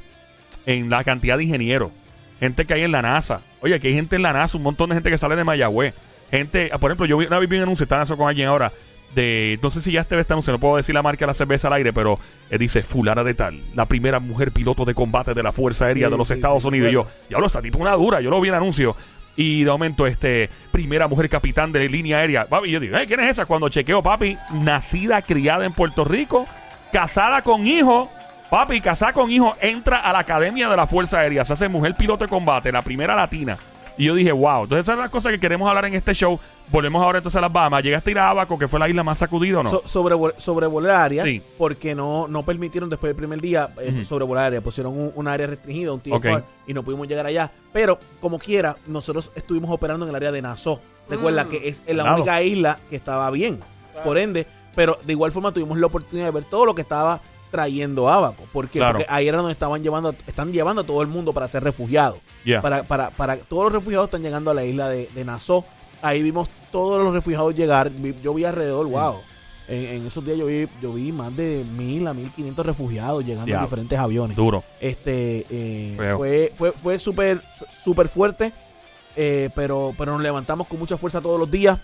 en 0.66 0.90
la 0.90 1.04
cantidad 1.04 1.38
de 1.38 1.44
ingenieros, 1.44 1.92
gente 2.40 2.66
que 2.66 2.74
hay 2.74 2.84
en 2.84 2.92
la 2.92 3.02
NASA. 3.02 3.42
Oye, 3.62 3.80
que 3.80 3.88
hay 3.90 3.94
gente 3.94 4.16
en 4.16 4.24
la 4.24 4.34
NASA, 4.34 4.58
un 4.58 4.64
montón 4.64 4.90
de 4.90 4.96
gente 4.96 5.10
que 5.10 5.18
sale 5.18 5.36
de 5.36 5.44
Mayagüez. 5.44 5.94
Gente, 6.30 6.70
ah, 6.74 6.78
por 6.78 6.90
ejemplo, 6.92 7.06
yo 7.06 7.18
vi 7.18 7.26
una 7.26 7.40
vez 7.40 7.50
vi 7.50 7.58
un 7.58 7.64
anuncio, 7.64 7.86
eso 7.90 8.18
con 8.18 8.28
alguien 8.28 8.48
ahora, 8.48 8.72
de, 9.14 9.60
no 9.62 9.70
sé 9.70 9.82
si 9.82 9.92
ya 9.92 10.02
este 10.02 10.16
ve 10.16 10.22
este 10.22 10.34
anuncio, 10.34 10.54
no 10.54 10.60
puedo 10.60 10.78
decir 10.78 10.96
la 10.96 11.02
marca 11.02 11.26
de 11.26 11.28
la 11.28 11.34
cerveza 11.34 11.68
al 11.68 11.74
aire, 11.74 11.92
pero 11.92 12.18
eh, 12.50 12.58
dice 12.58 12.82
fulana 12.84 13.24
de 13.24 13.34
tal, 13.34 13.62
la 13.76 13.86
primera 13.86 14.20
mujer 14.20 14.52
piloto 14.52 14.86
de 14.86 14.94
combate 14.94 15.34
de 15.34 15.44
la 15.44 15.52
Fuerza 15.52 15.86
Aérea 15.86 16.08
Sí, 16.08 16.12
de 16.12 16.18
los 16.18 16.28
sí, 16.30 16.34
Estados 16.36 16.64
sí, 16.64 16.70
Unidos. 16.70 16.90
Y 16.90 16.94
yo, 16.94 17.04
claro. 17.04 17.18
ya 17.30 17.40
lo 17.40 17.48
esa 17.48 17.62
tipo 17.62 17.78
una 17.80 17.92
dura, 17.94 18.22
yo 18.22 18.30
lo 18.30 18.40
vi 18.40 18.48
en 18.48 18.54
el 18.56 18.62
anuncio. 18.62 18.96
Y 19.36 19.64
de 19.64 19.72
momento, 19.72 20.08
este, 20.08 20.50
primera 20.72 21.08
mujer 21.08 21.30
capitán 21.30 21.72
de 21.72 21.88
línea 21.90 22.18
aérea. 22.20 22.48
Papi, 22.48 22.70
yo 22.70 22.80
digo, 22.80 22.98
"Ey, 22.98 23.08
¿quién 23.08 23.20
es 23.22 23.30
esa? 23.32 23.46
Cuando 23.46 23.70
chequeo, 23.70 24.02
papi, 24.04 24.38
nacida, 24.54 25.22
criada 25.22 25.66
en 25.66 25.74
Puerto 25.74 26.04
Rico, 26.06 26.46
casada 26.92 27.42
con 27.42 27.66
hijo. 27.66 28.10
Papi, 28.52 28.82
casada 28.82 29.14
con 29.14 29.32
hijo, 29.32 29.56
entra 29.62 30.00
a 30.00 30.12
la 30.12 30.20
Academia 30.20 30.68
de 30.70 30.76
la 30.76 30.86
Fuerza 30.86 31.20
Aérea, 31.20 31.46
se 31.46 31.54
hace 31.54 31.70
mujer 31.70 31.96
piloto 31.96 32.26
de 32.26 32.30
combate, 32.30 32.70
la 32.70 32.82
primera 32.82 33.16
latina. 33.16 33.58
Y 33.98 34.06
yo 34.06 34.14
dije, 34.16 34.34
wow. 34.34 34.64
Entonces, 34.64 34.80
esas 34.84 34.96
son 34.96 35.00
las 35.04 35.10
cosas 35.10 35.32
que 35.32 35.40
queremos 35.40 35.70
hablar 35.70 35.86
en 35.86 35.94
este 35.94 36.14
show. 36.14 36.38
Volvemos 36.70 37.02
ahora 37.02 37.20
entonces 37.20 37.38
a 37.38 37.42
las 37.42 37.52
Bahamas. 37.54 37.82
¿Llegaste 37.84 38.10
a 38.10 38.12
ir 38.12 38.20
a 38.20 38.30
Abaco, 38.30 38.58
que 38.60 38.68
fue 38.68 38.78
la 38.80 38.90
isla 38.90 39.04
más 39.04 39.20
sacudida 39.20 39.60
o 39.60 39.64
no? 39.64 39.70
So- 39.70 39.84
sobrevol- 39.84 40.34
sobrevolé 40.38 40.90
el 40.90 40.96
área 40.96 41.24
Sí. 41.24 41.42
porque 41.58 41.96
no, 41.96 42.28
no 42.28 42.44
permitieron 42.44 42.90
después 42.90 43.10
del 43.10 43.16
primer 43.16 43.40
día 43.40 43.70
eh, 43.82 43.92
Ujú. 43.94 44.06
sobrevolar 44.06 44.44
el 44.44 44.48
área. 44.48 44.62
Pusieron 44.62 44.98
un, 44.98 45.12
un 45.16 45.28
área 45.30 45.48
restringida, 45.48 45.94
un 45.94 46.02
TFR, 46.02 46.36
Ok. 46.40 46.44
y 46.68 46.74
no 46.74 46.84
pudimos 46.84 47.08
llegar 47.08 47.26
allá. 47.26 47.52
Pero, 47.72 48.00
como 48.20 48.38
quiera, 48.38 48.76
nosotros 48.88 49.32
estuvimos 49.36 49.70
operando 49.72 50.06
en 50.06 50.10
el 50.10 50.16
área 50.16 50.32
de 50.32 50.42
Nassau. 50.42 50.78
Recuerda 51.10 51.46
Mm. 51.46 51.50
que 51.50 51.68
es 51.70 51.84
la 51.88 52.04
Claro. 52.04 52.16
única 52.16 52.42
isla 52.42 52.80
que 52.90 52.96
estaba 52.98 53.30
bien. 53.32 53.60
Claro. 53.94 54.06
Por 54.08 54.18
ende, 54.18 54.46
pero 54.76 54.98
de 55.06 55.14
igual 55.14 55.32
forma 55.32 55.52
tuvimos 55.54 55.78
la 55.78 55.88
oportunidad 55.88 56.26
de 56.28 56.32
ver 56.32 56.46
todo 56.46 56.66
lo 56.66 56.76
que 56.76 56.82
estaba 56.82 57.22
trayendo 57.52 58.10
Abaco. 58.10 58.46
Porque 58.52 58.82
ahí 59.08 59.28
era 59.28 59.38
donde 59.38 59.54
estaban 59.54 59.84
llevando, 59.84 60.16
están 60.26 60.52
llevando 60.52 60.82
a 60.82 60.86
todo 60.86 61.02
el 61.02 61.08
mundo 61.08 61.34
para 61.34 61.48
ser 61.48 61.64
refugiados. 61.64 62.20
Yeah. 62.44 62.62
Para, 62.62 62.84
para, 62.84 63.12
para 63.12 63.38
todos 63.38 63.66
los 63.66 63.74
refugiados 63.74 64.08
están 64.08 64.24
llegando 64.24 64.50
a 64.50 64.54
la 64.54 64.64
isla 64.66 64.90
de, 64.90 65.10
de 65.14 65.26
Nassau. 65.26 65.64
Ahí 66.02 66.24
vimos 66.24 66.50
todos 66.72 67.04
los 67.04 67.14
refugiados 67.14 67.54
llegar. 67.54 67.92
Yo 68.24 68.34
vi 68.34 68.46
alrededor, 68.46 68.88
wow. 68.88 69.18
En, 69.68 69.86
en 69.86 70.08
esos 70.08 70.26
días 70.26 70.38
yo 70.38 70.48
vi, 70.48 70.68
yo 70.82 70.94
vi 70.94 71.12
más 71.12 71.36
de 71.36 71.64
mil 71.64 72.08
a 72.08 72.14
mil 72.14 72.32
quinientos 72.32 72.66
refugiados 72.66 73.24
llegando 73.24 73.46
Diablo. 73.46 73.64
en 73.64 73.70
diferentes 73.70 74.00
aviones. 74.00 74.36
Duro. 74.36 74.64
Este 74.80 75.46
eh, 75.50 76.16
fue 76.18 76.52
fue 76.56 76.72
fue 76.72 77.00
súper 77.00 77.42
súper 77.84 78.08
fuerte, 78.08 78.52
eh, 79.16 79.50
pero 79.56 79.94
pero 79.98 80.14
nos 80.14 80.22
levantamos 80.22 80.68
con 80.68 80.80
mucha 80.80 80.98
fuerza 80.98 81.22
todos 81.22 81.40
los 81.40 81.50
días 81.50 81.80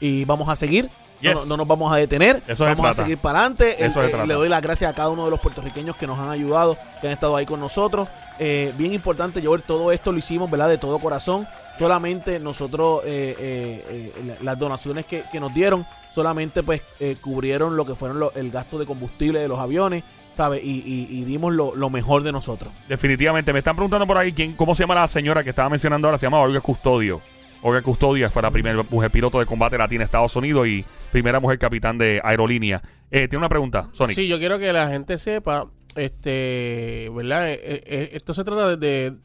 y 0.00 0.26
vamos 0.26 0.48
a 0.48 0.56
seguir. 0.56 0.90
Yes. 1.20 1.34
No, 1.34 1.44
no 1.46 1.56
nos 1.56 1.66
vamos 1.66 1.92
a 1.92 1.96
detener. 1.96 2.42
Eso 2.46 2.64
vamos 2.64 2.86
a 2.86 2.94
seguir 2.94 3.18
para 3.18 3.40
adelante. 3.40 3.84
Eso 3.84 4.02
Eh, 4.02 4.08
trata. 4.08 4.26
le 4.26 4.34
doy 4.34 4.48
las 4.48 4.62
gracias 4.62 4.90
a 4.92 4.94
cada 4.94 5.08
uno 5.08 5.24
de 5.24 5.30
los 5.30 5.40
puertorriqueños 5.40 5.96
que 5.96 6.06
nos 6.06 6.18
han 6.18 6.30
ayudado, 6.30 6.76
que 7.00 7.06
han 7.08 7.12
estado 7.12 7.34
ahí 7.36 7.44
con 7.46 7.58
nosotros. 7.60 8.08
Eh, 8.38 8.72
bien 8.78 8.92
importante, 8.94 9.42
Joel, 9.44 9.62
todo 9.62 9.90
esto 9.90 10.12
lo 10.12 10.18
hicimos, 10.18 10.48
¿verdad? 10.50 10.68
De 10.68 10.78
todo 10.78 10.98
corazón. 11.00 11.46
Solamente 11.78 12.40
nosotros, 12.40 13.02
eh, 13.04 13.36
eh, 13.38 14.12
la- 14.26 14.36
las 14.42 14.58
donaciones 14.58 15.04
que, 15.06 15.22
que 15.30 15.38
nos 15.40 15.54
dieron, 15.54 15.86
solamente 16.10 16.62
pues 16.62 16.82
eh, 16.98 17.16
cubrieron 17.20 17.76
lo 17.76 17.84
que 17.86 17.94
fueron 17.94 18.18
lo- 18.18 18.32
el 18.34 18.50
gasto 18.50 18.78
de 18.78 18.86
combustible 18.86 19.38
de 19.40 19.46
los 19.48 19.58
aviones, 19.60 20.02
¿sabes? 20.32 20.60
Y, 20.64 20.82
y- 20.84 21.08
y 21.10 21.24
dimos 21.24 21.52
lo, 21.52 21.74
lo 21.76 21.88
mejor 21.90 22.22
de 22.24 22.32
nosotros. 22.32 22.72
Definitivamente. 22.88 23.52
Me 23.52 23.60
están 23.60 23.76
preguntando 23.76 24.06
por 24.06 24.18
ahí 24.18 24.32
quién, 24.32 24.54
cómo 24.54 24.74
se 24.74 24.82
llama 24.84 24.96
la 24.96 25.08
señora 25.08 25.44
que 25.44 25.50
estaba 25.50 25.68
mencionando 25.68 26.08
ahora. 26.08 26.18
Se 26.18 26.26
llama 26.26 26.40
Olga 26.40 26.60
Custodio. 26.60 27.20
Olga 27.62 27.82
Custodia 27.82 28.30
fue 28.30 28.42
la 28.42 28.50
primera 28.50 28.82
mujer 28.88 29.10
piloto 29.10 29.38
de 29.40 29.46
combate 29.46 29.76
latina 29.78 30.02
en 30.02 30.06
Estados 30.06 30.34
Unidos 30.36 30.66
y 30.68 30.84
primera 31.10 31.40
mujer 31.40 31.58
capitán 31.58 31.98
de 31.98 32.20
aerolínea. 32.22 32.80
Eh, 33.10 33.26
Tiene 33.28 33.38
una 33.38 33.48
pregunta, 33.48 33.88
Sonic. 33.92 34.14
Sí, 34.16 34.28
yo 34.28 34.38
quiero 34.38 34.58
que 34.58 34.72
la 34.72 34.88
gente 34.88 35.18
sepa, 35.18 35.66
este, 35.96 37.10
¿verdad? 37.14 37.50
Eh, 37.50 37.60
eh, 37.62 37.82
eh, 37.86 38.10
esto 38.12 38.32
se 38.34 38.44
trata 38.44 38.76
de, 38.76 38.76
de, 38.76 39.16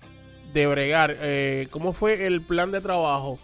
de 0.53 0.67
bregar. 0.67 1.15
Eh, 1.21 1.67
¿Cómo 1.69 1.93
fue 1.93 2.25
el 2.25 2.41
plan 2.41 2.71
de 2.71 2.81
trabajo? 2.81 3.39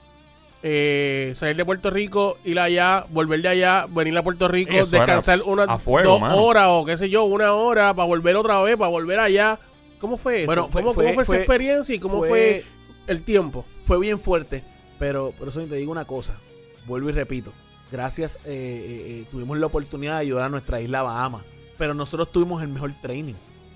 Eh, 0.61 1.31
salir 1.35 1.55
de 1.55 1.63
Puerto 1.63 1.89
Rico, 1.89 2.37
ir 2.43 2.59
allá, 2.59 3.05
volver 3.11 3.41
de 3.41 3.47
allá, 3.47 3.85
venir 3.89 4.17
a 4.17 4.23
Puerto 4.23 4.47
Rico, 4.49 4.73
Eso 4.73 4.87
descansar 4.87 5.41
una 5.45 5.63
a 5.63 5.77
fuego, 5.77 6.09
dos 6.09 6.21
mano. 6.21 6.35
horas 6.37 6.65
o 6.69 6.83
qué 6.83 6.97
sé 6.97 7.09
yo, 7.09 7.23
una 7.23 7.53
hora 7.53 7.93
para 7.93 8.05
volver 8.07 8.35
otra 8.35 8.61
vez, 8.61 8.75
para 8.75 8.89
volver 8.89 9.19
allá. 9.19 9.57
¿Cómo 10.01 10.17
fue 10.17 10.37
eso? 10.39 10.45
Bueno, 10.47 10.67
fue- 10.69 10.81
¿Cómo, 10.81 10.93
fue- 10.93 11.03
cómo 11.05 11.15
fue, 11.15 11.25
fue- 11.25 11.35
esa 11.37 11.43
experiencia 11.43 11.95
y 11.95 11.99
cómo 11.99 12.17
fue- 12.17 12.29
fue, 12.29 12.63
el 13.07 13.21
tiempo? 13.23 13.65
fue 13.85 13.99
bien 13.99 14.19
fuerte, 14.19 14.63
pero 14.99 15.31
por 15.31 15.47
eso 15.47 15.61
te 15.65 15.75
digo 15.75 15.91
una 15.91 16.05
cosa, 16.05 16.37
vuelvo 16.85 17.09
y 17.09 17.13
repito, 17.13 17.51
gracias, 17.91 18.35
eh, 18.35 18.39
eh, 18.45 19.21
eh, 19.21 19.25
tuvimos 19.31 19.57
la 19.57 19.65
oportunidad 19.67 20.15
de 20.15 20.19
ayudar 20.21 20.45
a 20.45 20.49
nuestra 20.49 20.81
isla 20.81 21.01
Bahamas, 21.01 21.43
pero 21.77 21.93
nosotros 21.93 22.31
tuvimos 22.31 22.61
el 22.61 22.67
mejor 22.69 22.93
training. 23.01 23.35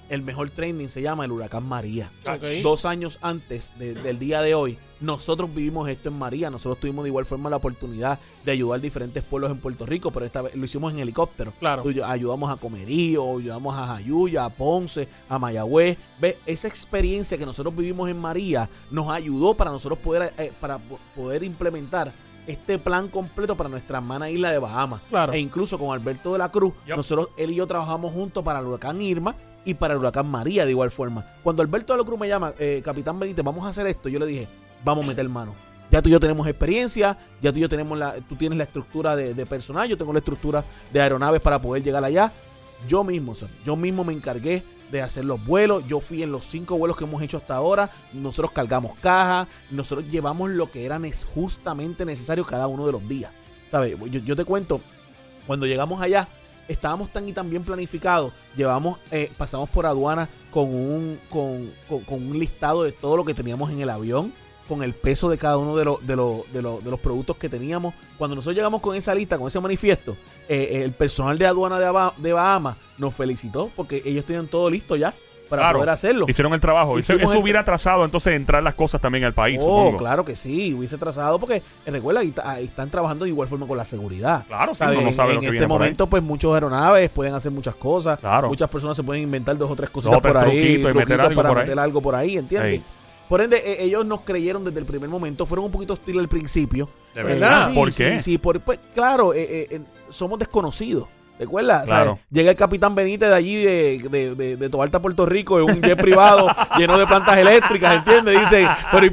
El 0.10 0.22
mejor 0.22 0.50
training 0.52 0.90
se 0.90 1.02
llama 1.02 1.26
el 1.26 1.32
huracán 1.32 1.64
María. 1.64 2.12
Dos 2.62 2.86
años 2.86 3.18
antes 3.22 3.72
de- 3.80 3.94
del 3.96 4.20
día 4.20 4.42
de 4.42 4.54
hoy, 4.54 4.78
nosotros 5.04 5.54
vivimos 5.54 5.88
esto 5.90 6.10
en 6.10 6.18
María. 6.18 6.50
Nosotros 6.50 6.80
tuvimos 6.80 7.04
de 7.04 7.10
igual 7.10 7.26
forma 7.26 7.50
la 7.50 7.58
oportunidad 7.58 8.20
de 8.46 8.52
ayudar 8.52 8.80
a 8.80 8.82
diferentes 8.82 9.22
pueblos 9.24 9.52
en 9.52 9.60
Puerto 9.60 9.86
Rico, 9.86 10.12
pero 10.12 10.26
esta 10.26 10.42
vez 10.42 10.56
lo 10.56 10.64
hicimos 10.66 10.94
en 10.94 11.00
helicóptero. 11.00 11.54
Claro. 11.60 11.84
Ayudamos 12.06 12.50
a 12.50 12.56
Comerío, 12.56 13.38
ayudamos 13.38 13.76
a 13.78 13.86
Jayuya, 13.88 14.46
a 14.46 14.50
Ponce, 14.50 15.08
a 15.28 15.38
Mayagüez. 15.38 15.98
Ve, 16.20 16.38
esa 16.46 16.68
experiencia 16.68 17.38
que 17.38 17.46
nosotros 17.46 17.76
vivimos 17.76 18.10
en 18.10 18.18
María 18.20 18.70
nos 18.90 19.10
ayudó 19.10 19.54
para 19.56 19.72
nosotros 19.72 20.00
poder, 20.00 20.34
eh, 20.38 20.52
para 20.60 20.78
po- 20.80 21.00
poder 21.16 21.44
implementar 21.44 22.14
este 22.48 22.78
plan 22.78 23.08
completo 23.08 23.56
para 23.56 23.70
nuestra 23.70 23.98
hermana 24.00 24.30
isla 24.30 24.52
de 24.52 24.60
Bahamas. 24.60 25.02
Claro. 25.10 25.34
E 25.34 25.40
incluso 25.40 25.78
con 25.80 25.94
Alberto 25.94 26.34
de 26.34 26.40
la 26.40 26.50
Cruz, 26.52 26.74
Yep. 26.88 26.98
nosotros, 26.98 27.30
él 27.38 27.52
y 27.52 27.56
yo 27.56 27.68
trabajamos 27.68 28.12
juntos 28.14 28.44
para 28.44 28.60
el 28.60 28.68
huracán 28.68 29.02
Irma 29.02 29.36
y 29.66 29.74
para 29.76 29.94
el 29.94 30.00
huracán 30.02 30.28
María 30.30 30.66
de 30.66 30.72
igual 30.72 30.92
forma. 30.92 31.26
Cuando 31.42 31.62
Alberto 31.62 31.94
de 31.94 32.00
la 32.00 32.06
Cruz 32.06 32.20
me 32.20 32.28
llama, 32.28 32.54
eh, 32.60 32.82
Capitán 32.84 33.18
Benítez, 33.18 33.46
vamos 33.46 33.66
a 33.66 33.70
hacer 33.70 33.88
esto, 33.88 34.10
yo 34.10 34.20
le 34.20 34.26
dije, 34.26 34.50
vamos 34.84 35.06
a 35.06 35.08
meter 35.10 35.28
mano. 35.30 35.54
Ya 35.92 36.02
tú 36.02 36.10
y 36.10 36.12
yo 36.12 36.20
tenemos 36.20 36.48
experiencia, 36.48 37.18
ya 37.42 37.52
tú 37.52 37.60
y 37.60 37.62
yo 37.62 37.70
tenemos 37.70 37.98
la, 37.98 38.16
tú 38.28 38.36
tienes 38.36 38.58
la 38.58 38.64
estructura 38.64 39.16
de, 39.16 39.46
personal, 39.46 39.88
yo 39.88 39.98
tengo 39.98 40.12
la 40.12 40.20
estructura 40.20 40.66
de 40.92 41.02
aeronaves 41.02 41.40
para 41.40 41.62
poder 41.62 41.84
llegar 41.84 42.04
allá. 42.04 42.32
Yo 42.88 43.04
mismo, 43.04 43.34
yo 43.64 43.76
mismo 43.76 44.04
me 44.04 44.12
encargué 44.14 44.64
de 44.92 45.02
hacer 45.02 45.24
los 45.24 45.44
vuelos. 45.46 45.86
Yo 45.88 46.00
fui 46.00 46.24
en 46.24 46.32
los 46.32 46.46
cinco 46.46 46.78
vuelos 46.78 46.98
que 46.98 47.04
hemos 47.04 47.22
hecho 47.22 47.38
hasta 47.38 47.56
ahora. 47.56 47.90
Nosotros 48.12 48.52
cargamos 48.52 48.98
cajas, 49.00 49.48
nosotros 49.70 50.08
llevamos 50.10 50.50
lo 50.50 50.72
que 50.72 50.86
era 50.86 51.00
justamente 51.34 52.06
necesario 52.06 52.44
cada 52.44 52.68
uno 52.68 52.86
de 52.86 52.92
los 52.92 53.08
días. 53.08 53.32
¿Sabes? 53.72 53.96
Yo, 54.10 54.36
te 54.36 54.46
cuento, 54.46 54.82
cuando 55.48 55.66
llegamos 55.66 56.02
allá, 56.02 56.28
estábamos 56.68 57.12
tan 57.12 57.28
y 57.30 57.34
tan 57.34 57.50
bien 57.50 57.64
planificados. 57.64 58.34
Llevamos, 58.56 59.00
eh, 59.12 59.32
pasamos 59.38 59.70
por 59.70 59.86
aduana 59.86 60.28
con 60.52 60.74
un, 60.74 61.20
con- 61.30 61.72
con 61.88 62.04
un 62.28 62.38
listado 62.38 62.84
de 62.84 62.92
todo 62.92 63.16
lo 63.18 63.26
que 63.26 63.34
teníamos 63.34 63.72
en 63.72 63.82
el 63.82 63.90
avión, 63.90 64.34
con 64.68 64.82
el 64.84 64.94
peso 64.94 65.30
de 65.30 65.38
cada 65.38 65.58
uno 65.58 65.76
de, 65.76 65.86
los 65.86 66.06
de, 66.06 66.16
los 66.16 66.52
de, 66.54 66.62
los 66.62 66.84
de 66.84 66.90
los 66.92 67.00
productos 67.00 67.36
que 67.38 67.50
teníamos. 67.50 67.94
Cuando 68.18 68.36
nosotros 68.36 68.56
llegamos 68.56 68.82
con 68.82 68.96
esa 68.96 69.14
lista, 69.14 69.38
con 69.38 69.48
ese 69.48 69.60
manifiesto, 69.60 70.16
eh, 70.48 70.82
el 70.84 70.92
personal 70.94 71.38
de 71.38 71.48
aduana 71.48 71.80
de, 71.80 71.86
Aba- 71.86 72.14
de 72.18 72.34
Bahamas 72.34 72.78
nos 72.98 73.14
felicitó 73.14 73.70
porque 73.76 74.02
ellos 74.06 74.26
tenían 74.26 74.48
todo 74.48 74.70
listo 74.70 74.96
ya 74.96 75.14
para 75.50 75.64
Claro. 75.64 75.80
poder 75.80 75.90
hacerlo. 75.92 76.26
Hicieron 76.28 76.54
el 76.54 76.62
trabajo. 76.62 76.98
Hicimos 76.98 77.24
eso 77.24 77.34
el- 77.34 77.38
hubiera 77.40 77.60
atrasado 77.60 78.06
entonces 78.06 78.34
entrar 78.34 78.64
las 78.64 78.74
cosas 78.74 79.00
también 79.02 79.24
al 79.26 79.34
país, 79.34 79.60
Oh, 79.62 79.66
supongo. 79.66 79.98
claro 79.98 80.26
que 80.26 80.36
sí, 80.36 80.74
hubiese 80.74 80.98
trazado 80.98 81.38
porque 81.40 81.58
eh, 81.86 81.92
recuerda, 81.92 82.22
ahí, 82.46 82.64
están 82.66 82.90
trabajando 82.90 83.26
de 83.26 83.30
igual 83.32 83.48
forma 83.48 83.68
con 83.68 83.78
la 83.78 83.86
seguridad. 83.86 84.46
Claro, 84.48 84.74
sí, 84.74 84.80
no 84.84 85.12
sabe 85.12 85.30
en 85.32 85.36
lo 85.36 85.42
que 85.42 85.48
este 85.48 85.52
viene 85.52 85.68
por 85.68 85.82
ahí. 85.82 85.88
momento, 85.90 86.08
pues 86.08 86.24
muchos 86.24 86.54
aeronaves 86.54 87.10
pueden 87.10 87.36
hacer 87.36 87.52
muchas 87.52 87.76
cosas. 87.76 88.20
Claro. 88.20 88.48
Muchas 88.48 88.70
personas 88.70 88.96
se 88.98 89.04
pueden 89.04 89.22
inventar 89.24 89.56
dos 89.58 89.70
o 89.70 89.76
tres 89.76 89.90
cosas 89.92 90.18
por 90.20 90.38
ahí. 90.38 90.76
y 90.82 90.94
meter 90.94 91.22
algo 91.22 91.36
para 91.36 91.50
por 91.50 91.58
ahí. 91.60 91.64
meter 91.66 91.80
algo 91.80 92.02
por 92.02 92.16
ahí, 92.16 92.38
¿entiendes? 92.38 92.82
Por 93.34 93.42
ende, 93.42 93.58
eh, 93.58 93.78
ellos 93.84 94.06
nos 94.06 94.22
creyeron 94.22 94.64
desde 94.64 94.78
el 94.78 94.86
primer 94.86 95.10
momento. 95.10 95.48
Fueron 95.48 95.66
un 95.66 95.72
poquito 95.72 95.94
hostiles 95.94 96.22
al 96.22 96.30
principio. 96.30 96.88
¿De 97.16 97.22
Eh, 97.22 97.24
verdad? 97.24 97.70
sí, 97.70 97.74
¿Por 97.74 97.92
sí, 97.92 98.04
qué? 98.04 98.20
Sí, 98.20 98.38
por- 98.38 98.62
pues, 98.62 98.80
claro, 98.94 99.34
eh, 99.34 99.42
eh, 99.42 99.68
eh, 99.72 99.82
somos 100.12 100.38
desconocidos. 100.38 101.08
¿Recuerdas? 101.44 101.88
Llega 102.32 102.52
el 102.52 102.56
capitán 102.56 102.96
Benítez 102.96 103.30
de 103.30 103.36
allí, 103.36 103.64
de, 103.64 104.00
de, 104.10 104.36
de, 104.36 104.58
de 104.58 104.70
Toalta, 104.70 105.02
Puerto 105.02 105.26
Rico, 105.26 105.60
en 105.60 105.66
un 105.78 105.82
jet 105.82 106.00
privado 106.00 106.48
lleno 106.78 106.98
de 106.98 107.06
plantas 107.06 107.38
eléctricas, 107.38 107.96
¿entiendes? 107.96 108.40
Dice, 108.40 108.68
pero, 108.92 109.08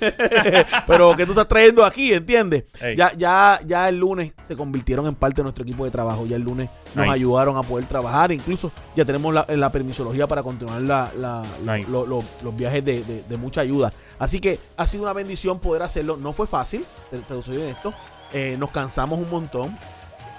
pero 0.86 1.14
¿qué 1.16 1.24
tú 1.26 1.32
estás 1.32 1.48
trayendo 1.48 1.84
aquí? 1.84 2.12
¿Entiendes? 2.12 2.64
Ey. 2.80 2.96
Ya, 2.96 3.12
ya, 3.16 3.60
ya 3.64 3.88
el 3.88 3.98
lunes 3.98 4.32
se 4.46 4.56
convirtieron 4.56 5.06
en 5.06 5.14
parte 5.14 5.36
de 5.36 5.42
nuestro 5.44 5.64
equipo 5.64 5.84
de 5.84 5.90
trabajo. 5.90 6.26
Ya 6.26 6.36
el 6.36 6.42
lunes 6.42 6.70
nos 6.94 7.04
Nice. 7.06 7.14
ayudaron 7.14 7.56
a 7.56 7.62
poder 7.62 7.86
trabajar. 7.86 8.32
Incluso 8.32 8.72
ya 8.94 9.04
tenemos 9.04 9.32
la, 9.34 9.46
la 9.48 9.70
permisología 9.70 10.26
para 10.26 10.42
continuar 10.42 10.80
la, 10.82 11.10
la- 11.18 11.42
la- 11.64 11.76
Nice. 11.76 11.90
lo- 11.90 12.06
lo- 12.06 12.22
los 12.42 12.56
viajes 12.56 12.84
de, 12.84 13.02
de- 13.04 13.22
de 13.22 13.36
mucha 13.36 13.60
ayuda. 13.60 13.92
Así 14.18 14.40
que 14.40 14.58
ha 14.76 14.86
sido 14.86 15.02
una 15.02 15.12
bendición 15.12 15.58
poder 15.58 15.82
hacerlo. 15.82 16.16
No 16.16 16.32
fue 16.32 16.46
fácil, 16.46 16.84
te, 17.10 17.18
te 17.18 17.42
soy 17.42 17.56
honesto. 17.58 17.92
Eh, 18.32 18.56
nos 18.58 18.70
cansamos 18.70 19.18
un 19.18 19.30
montón. 19.30 19.76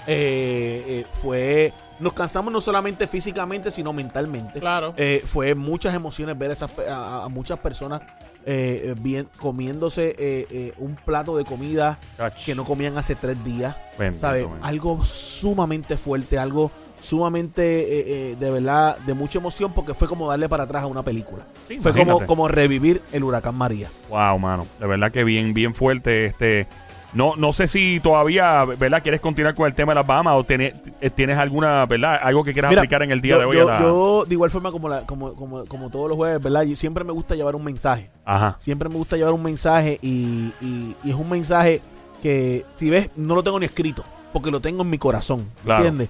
Eh, 0.08 0.84
eh, 0.88 1.06
fue. 1.22 1.74
Nos 2.00 2.14
cansamos 2.14 2.54
no 2.54 2.62
solamente 2.62 3.08
físicamente, 3.08 3.72
sino 3.72 3.92
mentalmente. 3.92 4.60
Claro. 4.60 4.94
Eh, 4.98 5.24
fue 5.26 5.56
muchas 5.56 5.96
emociones 5.96 6.38
ver 6.38 6.52
esas, 6.52 6.70
a, 6.88 7.24
a 7.24 7.30
muchas 7.30 7.58
personas 7.60 8.02
eh, 8.46 8.94
bien, 9.02 9.28
comiéndose 9.40 10.10
eh, 10.10 10.48
eh, 10.52 10.74
un 10.78 10.96
plato 10.96 11.36
de 11.36 11.44
comida 11.44 12.00
que 12.46 12.56
no 12.56 12.66
comían 12.66 12.98
hace 12.98 13.16
tres 13.16 13.44
días. 13.44 13.76
Bendito, 13.98 14.22
¿sabes? 14.22 14.48
Algo 14.62 15.04
sumamente 15.04 15.98
fuerte, 15.98 16.38
algo 16.38 16.72
sumamente 17.02 17.64
eh, 17.64 18.32
eh, 18.32 18.36
de 18.40 18.50
verdad 18.52 18.98
de 19.00 19.14
mucha 19.14 19.40
emoción 19.40 19.72
porque 19.74 19.94
fue 19.94 20.08
como 20.08 20.30
darle 20.30 20.48
para 20.50 20.64
atrás 20.64 20.84
a 20.84 20.88
una 20.88 21.04
película. 21.04 21.46
Sí, 21.68 21.80
fue 21.80 21.94
como, 21.94 22.26
como 22.26 22.48
revivir 22.48 23.02
el 23.12 23.24
huracán 23.24 23.56
María. 23.56 23.90
Wow, 24.10 24.38
mano. 24.40 24.68
De 24.80 24.88
verdad 24.88 25.12
que 25.12 25.24
bien, 25.24 25.54
bien 25.54 25.76
fuerte. 25.76 26.26
Este, 26.28 26.68
no, 27.14 27.36
no 27.36 27.54
sé 27.54 27.68
si 27.68 28.00
todavía, 28.02 28.66
¿verdad? 28.66 29.02
¿Quieres 29.02 29.22
continuar 29.22 29.56
con 29.56 29.66
el 29.68 29.74
tema 29.74 29.92
de 29.92 29.96
las 29.96 30.08
Bahamas 30.08 30.36
o 30.36 30.44
tiene- 30.44 30.74
eh, 31.02 31.10
tienes 31.10 31.38
alguna, 31.38 31.86
¿verdad? 31.86 32.20
Algo 32.22 32.44
que 32.44 32.54
quieras 32.54 32.70
Mira, 32.70 32.82
aplicar 32.82 33.02
en 33.04 33.12
el 33.12 33.22
día 33.22 33.36
yo, 33.36 33.40
de 33.40 33.46
hoy. 33.46 33.58
yo- 33.58 33.66
la- 33.68 33.80
yo, 33.82 34.26
de 34.28 34.34
igual 34.34 34.52
forma 34.52 34.72
como, 34.72 34.90
la- 34.90 35.02
como, 35.02 35.34
como, 35.34 35.66
como 35.66 35.90
todos 35.90 36.10
los 36.10 36.18
jueves, 36.18 36.42
¿verdad? 36.42 36.64
Yo 36.64 36.76
siempre 36.76 37.04
me 37.04 37.14
gusta 37.14 37.34
llevar 37.36 37.56
un 37.56 37.64
mensaje. 37.64 38.10
Ajá. 38.26 38.56
Siempre 38.60 38.90
me 38.90 38.96
gusta 38.96 39.16
llevar 39.18 39.34
un 39.34 39.44
mensaje 39.44 39.98
y, 40.02 40.52
y- 40.62 40.96
y 41.04 41.10
es 41.10 41.16
un 41.16 41.30
mensaje 41.30 41.82
que, 42.22 42.66
si 42.76 42.90
ves, 42.90 43.10
no 43.16 43.36
lo 43.36 43.44
tengo 43.44 43.60
ni 43.60 43.66
escrito, 43.66 44.04
porque 44.34 44.52
lo 44.52 44.60
tengo 44.60 44.84
en 44.84 44.90
mi 44.90 44.98
corazón, 44.98 45.48
Claro. 45.64 45.86
¿entiendes? 45.86 46.10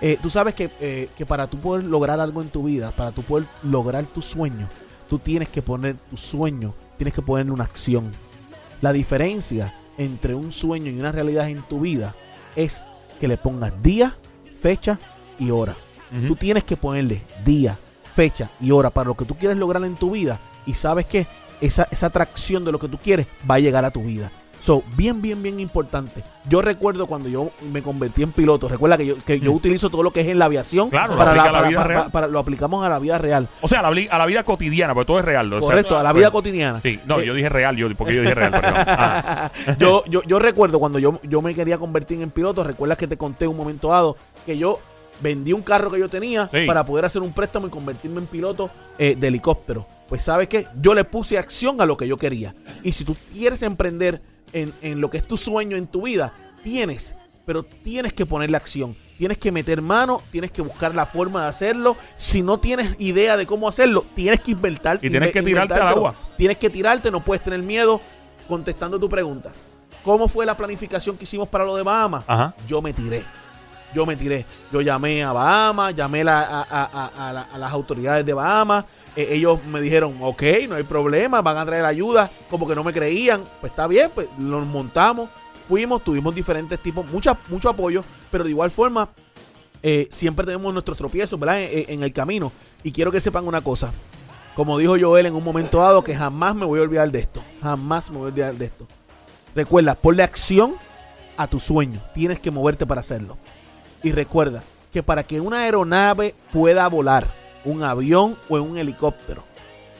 Eh, 0.00 0.16
tú 0.22 0.30
sabes 0.30 0.54
que, 0.54 0.70
eh, 0.80 1.08
que 1.16 1.26
para 1.26 1.46
tú 1.48 1.58
poder 1.58 1.84
lograr 1.84 2.20
algo 2.20 2.40
en 2.40 2.48
tu 2.48 2.62
vida, 2.62 2.90
para 2.92 3.10
tú 3.12 3.22
poder 3.22 3.46
lograr 3.64 4.04
tu 4.06 4.22
sueño, 4.22 4.68
tú 5.10 5.18
tienes 5.18 5.48
que 5.48 5.60
poner 5.60 5.96
tu 6.10 6.16
sueño, 6.16 6.72
tienes 6.96 7.12
que 7.12 7.20
ponerle 7.22 7.50
una 7.52 7.64
acción. 7.64 8.12
La 8.80 8.92
diferencia 8.92 9.74
entre 9.98 10.34
un 10.34 10.52
sueño 10.52 10.90
y 10.90 10.98
una 10.98 11.12
realidad 11.12 11.48
en 11.48 11.62
tu 11.62 11.80
vida 11.80 12.14
es 12.56 12.82
que 13.20 13.28
le 13.28 13.36
pongas 13.36 13.72
día, 13.82 14.16
fecha 14.60 14.98
y 15.38 15.50
hora. 15.50 15.76
Tú 16.26 16.36
tienes 16.36 16.64
que 16.64 16.76
ponerle 16.76 17.22
día, 17.44 17.78
fecha 18.14 18.50
y 18.60 18.70
hora 18.70 18.90
para 18.90 19.08
lo 19.08 19.14
que 19.14 19.26
tú 19.26 19.34
quieres 19.34 19.58
lograr 19.58 19.84
en 19.84 19.96
tu 19.96 20.12
vida. 20.12 20.40
Y 20.64 20.74
sabes 20.74 21.06
que 21.06 21.26
esa, 21.60 21.86
esa 21.90 22.06
atracción 22.06 22.64
de 22.64 22.72
lo 22.72 22.78
que 22.78 22.88
tú 22.88 22.98
quieres 22.98 23.26
va 23.48 23.56
a 23.56 23.60
llegar 23.60 23.84
a 23.84 23.90
tu 23.90 24.02
vida. 24.02 24.32
So, 24.60 24.82
bien, 24.96 25.22
bien, 25.22 25.42
bien 25.42 25.60
importante. 25.60 26.22
Yo 26.48 26.62
recuerdo 26.62 27.06
cuando 27.06 27.28
yo 27.28 27.50
me 27.72 27.82
convertí 27.82 28.22
en 28.22 28.32
piloto. 28.32 28.68
Recuerda 28.68 28.96
que 28.96 29.06
yo, 29.06 29.16
que 29.24 29.38
yo 29.38 29.52
Mm. 29.52 29.56
utilizo 29.56 29.88
todo 29.90 30.02
lo 30.02 30.12
que 30.12 30.20
es 30.22 30.26
en 30.28 30.38
la 30.38 30.46
aviación. 30.46 30.90
Claro, 30.90 31.12
lo 31.12 31.18
para, 31.18 31.30
aplica 31.30 31.48
a 31.48 31.52
la 31.52 31.58
para- 31.58 31.68
vida 31.68 31.78
para- 31.78 31.88
real. 31.94 32.10
para- 32.10 32.26
lo 32.26 32.38
aplicamos 32.38 32.84
a 32.84 32.88
la 32.88 32.98
vida 32.98 33.18
real. 33.18 33.48
O 33.60 33.68
sea, 33.68 33.80
a 33.80 33.82
la, 33.82 33.90
vi- 33.90 34.08
a 34.10 34.18
la 34.18 34.26
vida 34.26 34.42
cotidiana, 34.44 34.94
porque 34.94 35.06
todo 35.06 35.18
es 35.20 35.24
real. 35.24 35.52
o 35.52 35.58
sea, 35.60 35.66
Correcto, 35.68 35.96
a 35.98 36.02
la 36.02 36.12
vida 36.12 36.30
cotidiana. 36.30 36.80
Sí, 36.80 36.98
no, 37.06 37.20
Eh, 37.20 37.26
yo 37.26 37.34
dije 37.34 37.48
real, 37.48 37.76
yo, 37.76 37.86
porque 37.96 38.14
yo 38.14 38.22
dije 38.22 38.34
real. 38.34 38.52
Ah, 38.88 39.50
yo, 39.78 40.02
yo, 40.06 40.22
yo 40.24 40.38
recuerdo 40.38 40.78
cuando 40.80 40.98
yo, 40.98 41.20
yo 41.22 41.40
me 41.42 41.54
quería 41.54 41.78
convertir 41.78 42.20
en 42.20 42.30
piloto, 42.30 42.64
recuerdas 42.64 42.98
que 42.98 43.06
te 43.06 43.16
conté 43.16 43.46
un 43.46 43.56
momento 43.56 43.88
dado 43.88 44.16
que 44.44 44.56
yo 44.58 44.80
vendí 45.20 45.52
un 45.52 45.62
carro 45.62 45.90
que 45.90 45.98
yo 45.98 46.08
tenía 46.08 46.48
Sí. 46.52 46.64
para 46.66 46.84
poder 46.84 47.04
hacer 47.04 47.22
un 47.22 47.32
préstamo 47.32 47.66
y 47.66 47.70
convertirme 47.70 48.20
en 48.20 48.26
piloto 48.26 48.70
eh, 48.98 49.16
de 49.18 49.28
helicóptero. 49.28 49.86
Pues 50.08 50.22
sabes 50.22 50.48
que 50.48 50.66
yo 50.80 50.94
le 50.94 51.04
puse 51.04 51.38
acción 51.38 51.80
a 51.80 51.86
lo 51.86 51.96
que 51.96 52.08
yo 52.08 52.16
quería. 52.16 52.54
Y 52.82 52.92
si 52.92 53.04
tú 53.04 53.16
quieres 53.32 53.62
emprender 53.62 54.20
en, 54.52 54.72
en 54.82 55.00
lo 55.00 55.10
que 55.10 55.18
es 55.18 55.26
tu 55.26 55.36
sueño 55.36 55.76
en 55.76 55.86
tu 55.86 56.02
vida, 56.02 56.32
tienes, 56.62 57.14
pero 57.46 57.62
tienes 57.62 58.12
que 58.12 58.26
ponerle 58.26 58.56
acción. 58.56 58.96
Tienes 59.18 59.38
que 59.38 59.50
meter 59.50 59.82
mano, 59.82 60.22
tienes 60.30 60.52
que 60.52 60.62
buscar 60.62 60.94
la 60.94 61.04
forma 61.04 61.42
de 61.42 61.48
hacerlo. 61.48 61.96
Si 62.16 62.40
no 62.40 62.58
tienes 62.58 62.94
idea 63.00 63.36
de 63.36 63.46
cómo 63.46 63.68
hacerlo, 63.68 64.04
tienes 64.14 64.40
que 64.40 64.52
inventar. 64.52 65.00
Y 65.02 65.10
tienes 65.10 65.32
que 65.32 65.42
tirarte 65.42 65.74
al 65.74 65.88
agua. 65.88 66.14
Tienes 66.36 66.56
que 66.56 66.70
tirarte, 66.70 67.10
no 67.10 67.24
puedes 67.24 67.42
tener 67.42 67.60
miedo. 67.60 68.00
Contestando 68.46 68.98
tu 68.98 69.08
pregunta, 69.08 69.52
¿cómo 70.02 70.28
fue 70.28 70.46
la 70.46 70.56
planificación 70.56 71.16
que 71.18 71.24
hicimos 71.24 71.48
para 71.48 71.64
lo 71.64 71.76
de 71.76 71.82
Bahamas? 71.82 72.24
Ajá. 72.26 72.54
Yo 72.66 72.80
me 72.80 72.92
tiré. 72.92 73.24
Yo 73.94 74.04
me 74.06 74.16
tiré. 74.16 74.44
Yo 74.72 74.80
llamé 74.80 75.22
a 75.24 75.32
Bahamas, 75.32 75.94
llamé 75.94 76.22
la- 76.24 76.40
a, 76.42 76.62
a- 76.62 76.90
a- 77.14 77.28
a 77.28 77.32
la- 77.32 77.42
a 77.52 77.58
las 77.58 77.72
autoridades 77.72 78.24
de 78.24 78.32
Bahamas. 78.34 78.84
Eh, 79.16 79.28
ellos 79.32 79.58
me 79.64 79.80
dijeron, 79.80 80.16
ok, 80.20 80.42
no 80.68 80.76
hay 80.76 80.82
problema, 80.84 81.40
van 81.42 81.56
a 81.56 81.64
traer 81.66 81.84
ayuda. 81.84 82.30
Como 82.50 82.66
que 82.68 82.74
no 82.74 82.84
me 82.84 82.92
creían. 82.92 83.42
Pues 83.60 83.70
está 83.72 83.86
bien, 83.86 84.10
pues 84.14 84.28
nos 84.38 84.66
montamos, 84.66 85.30
fuimos, 85.68 86.04
tuvimos 86.04 86.34
diferentes 86.34 86.78
tipos, 86.80 87.06
mucha, 87.06 87.38
mucho 87.48 87.68
apoyo, 87.70 88.04
pero 88.30 88.44
de 88.44 88.50
igual 88.50 88.70
forma, 88.70 89.08
eh, 89.82 90.06
siempre 90.10 90.44
tenemos 90.44 90.72
nuestros 90.72 90.98
tropiezos, 90.98 91.38
¿verdad? 91.40 91.62
En, 91.62 91.84
en 91.88 92.02
el 92.02 92.12
camino. 92.12 92.52
Y 92.82 92.92
quiero 92.92 93.10
que 93.10 93.20
sepan 93.20 93.46
una 93.46 93.60
cosa. 93.62 93.92
Como 94.54 94.76
dijo 94.78 94.96
Joel 95.00 95.26
en 95.26 95.34
un 95.34 95.44
momento 95.44 95.78
dado, 95.78 96.02
que 96.04 96.14
jamás 96.16 96.54
me 96.54 96.66
voy 96.66 96.80
a 96.80 96.82
olvidar 96.82 97.10
de 97.10 97.20
esto. 97.20 97.42
Jamás 97.62 98.10
me 98.10 98.18
voy 98.18 98.26
a 98.26 98.28
olvidar 98.28 98.54
de 98.54 98.64
esto. 98.66 98.86
Recuerda, 99.54 99.94
ponle 99.94 100.22
acción 100.22 100.74
a 101.36 101.46
tu 101.46 101.60
sueño. 101.60 102.00
Tienes 102.14 102.40
que 102.40 102.50
moverte 102.50 102.84
para 102.86 103.00
hacerlo. 103.00 103.36
Y 104.02 104.12
recuerda 104.12 104.62
que 104.92 105.02
para 105.02 105.24
que 105.24 105.40
una 105.40 105.60
aeronave 105.60 106.34
pueda 106.52 106.88
volar, 106.88 107.26
un 107.64 107.82
avión 107.82 108.36
o 108.48 108.60
un 108.60 108.78
helicóptero, 108.78 109.44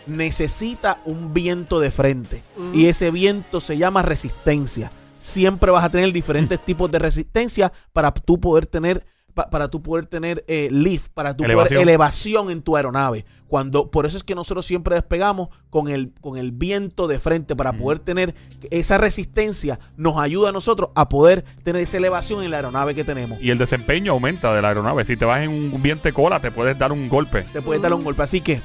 necesita 0.06 1.00
un 1.04 1.34
viento 1.34 1.80
de 1.80 1.90
frente. 1.90 2.42
Y 2.72 2.86
ese 2.86 3.10
viento 3.10 3.60
se 3.60 3.76
llama 3.76 4.02
resistencia. 4.02 4.90
Siempre 5.18 5.70
vas 5.70 5.84
a 5.84 5.90
tener 5.90 6.12
diferentes 6.12 6.58
tipos 6.64 6.90
de 6.90 6.98
resistencia 6.98 7.72
para 7.92 8.12
tú 8.12 8.40
poder 8.40 8.66
tener 8.66 9.04
pa- 9.38 9.50
para 9.50 9.68
tú 9.68 9.80
poder 9.82 10.06
tener 10.06 10.44
eh, 10.48 10.68
lift, 10.72 11.10
para 11.14 11.36
tú 11.36 11.44
Elevación. 11.44 11.76
poder 11.76 11.82
elevación 11.88 12.50
en 12.50 12.62
tu 12.62 12.76
aeronave. 12.76 13.24
Cuando, 13.46 13.90
por 13.90 14.04
eso 14.04 14.16
es 14.18 14.24
que 14.24 14.34
nosotros 14.34 14.66
siempre 14.66 14.94
despegamos 14.96 15.48
con 15.70 15.88
el, 15.88 16.12
con 16.20 16.36
el 16.36 16.50
viento 16.52 17.06
de 17.06 17.18
frente, 17.20 17.54
para 17.56 17.72
poder 17.72 17.98
tener 18.00 18.34
esa 18.70 18.98
resistencia, 18.98 19.78
nos 19.96 20.18
ayuda 20.18 20.50
a 20.50 20.52
nosotros 20.52 20.90
a 20.94 21.08
poder 21.08 21.44
tener 21.62 21.80
esa 21.82 21.96
elevación 21.96 22.42
en 22.42 22.50
la 22.50 22.56
aeronave 22.58 22.94
que 22.94 23.04
tenemos. 23.04 23.40
Y 23.40 23.50
el 23.50 23.56
desempeño 23.58 24.12
aumenta 24.12 24.52
de 24.52 24.60
la 24.60 24.68
aeronave. 24.68 25.04
Si 25.04 25.16
te 25.16 25.24
vas 25.24 25.42
en 25.42 25.50
un 25.50 25.80
viento 25.82 26.12
cola, 26.12 26.40
te 26.40 26.50
puedes 26.50 26.76
dar 26.78 26.92
un 26.92 27.08
golpe. 27.08 27.42
te 27.44 27.62
puedes 27.62 27.80
dar 27.80 27.94
un 27.94 28.04
golpe. 28.04 28.22
Así 28.22 28.40
que, 28.42 28.60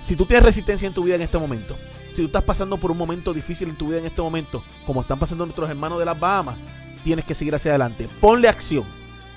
si 0.00 0.14
tú 0.14 0.24
tienes 0.26 0.44
resistencia 0.44 0.86
en 0.86 0.94
tu 0.94 1.02
vida 1.02 1.16
en 1.16 1.22
este 1.22 1.38
momento, 1.38 1.76
si 2.12 2.22
tú 2.22 2.26
estás 2.26 2.42
pasando 2.44 2.76
por 2.76 2.90
un 2.92 2.98
momento 2.98 3.32
difícil 3.34 3.68
en 3.70 3.76
tu 3.76 3.88
vida 3.88 3.98
en 3.98 4.06
este 4.06 4.22
momento, 4.22 4.62
como 4.86 5.00
están 5.00 5.18
pasando 5.18 5.44
nuestros 5.46 5.68
hermanos 5.68 5.98
de 5.98 6.04
las 6.04 6.18
Bahamas, 6.20 6.56
tienes 7.02 7.24
que 7.24 7.34
seguir 7.34 7.54
hacia 7.56 7.72
adelante. 7.72 8.08
Ponle 8.20 8.48
acción. 8.48 8.84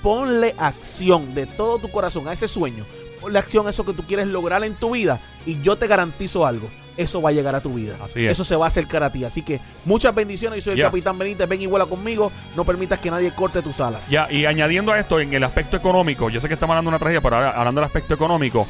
Ponle 0.01 0.55
acción 0.57 1.33
de 1.35 1.45
todo 1.45 1.79
tu 1.79 1.89
corazón 1.89 2.27
a 2.27 2.33
ese 2.33 2.47
sueño. 2.47 2.85
Ponle 3.19 3.37
acción 3.37 3.67
a 3.67 3.71
eso 3.71 3.85
que 3.85 3.93
tú 3.93 4.03
quieres 4.03 4.27
lograr 4.27 4.63
en 4.63 4.75
tu 4.75 4.91
vida. 4.91 5.19
Y 5.45 5.61
yo 5.61 5.77
te 5.77 5.87
garantizo 5.87 6.45
algo. 6.45 6.69
Eso 6.95 7.21
va 7.21 7.29
a 7.29 7.31
llegar 7.31 7.55
a 7.55 7.61
tu 7.61 7.73
vida. 7.73 7.97
Así 8.03 8.25
es. 8.25 8.33
Eso 8.33 8.43
se 8.43 8.55
va 8.55 8.65
a 8.65 8.67
acercar 8.67 9.03
a 9.03 9.11
ti. 9.11 9.23
Así 9.23 9.41
que 9.41 9.59
muchas 9.85 10.13
bendiciones. 10.13 10.63
Yo 10.63 10.71
soy 10.71 10.79
el. 10.79 10.85
Capitán 10.85 11.17
Benítez. 11.17 11.47
Ven 11.47 11.61
y 11.61 11.65
vuela 11.65 11.85
conmigo. 11.85 12.31
No 12.55 12.65
permitas 12.65 12.99
que 12.99 13.09
nadie 13.09 13.33
corte 13.33 13.61
tus 13.61 13.79
alas. 13.79 14.07
Ya, 14.09 14.31
y 14.31 14.45
añadiendo 14.45 14.91
a 14.91 14.99
esto, 14.99 15.19
en 15.19 15.33
el 15.33 15.43
aspecto 15.43 15.77
económico, 15.77 16.29
yo 16.29 16.41
sé 16.41 16.47
que 16.47 16.55
estamos 16.55 16.73
hablando 16.73 16.91
de 16.91 16.95
una 16.95 16.99
tragedia, 16.99 17.21
pero 17.21 17.37
ahora 17.37 17.51
hablando 17.51 17.81
del 17.81 17.87
aspecto 17.87 18.13
económico, 18.13 18.67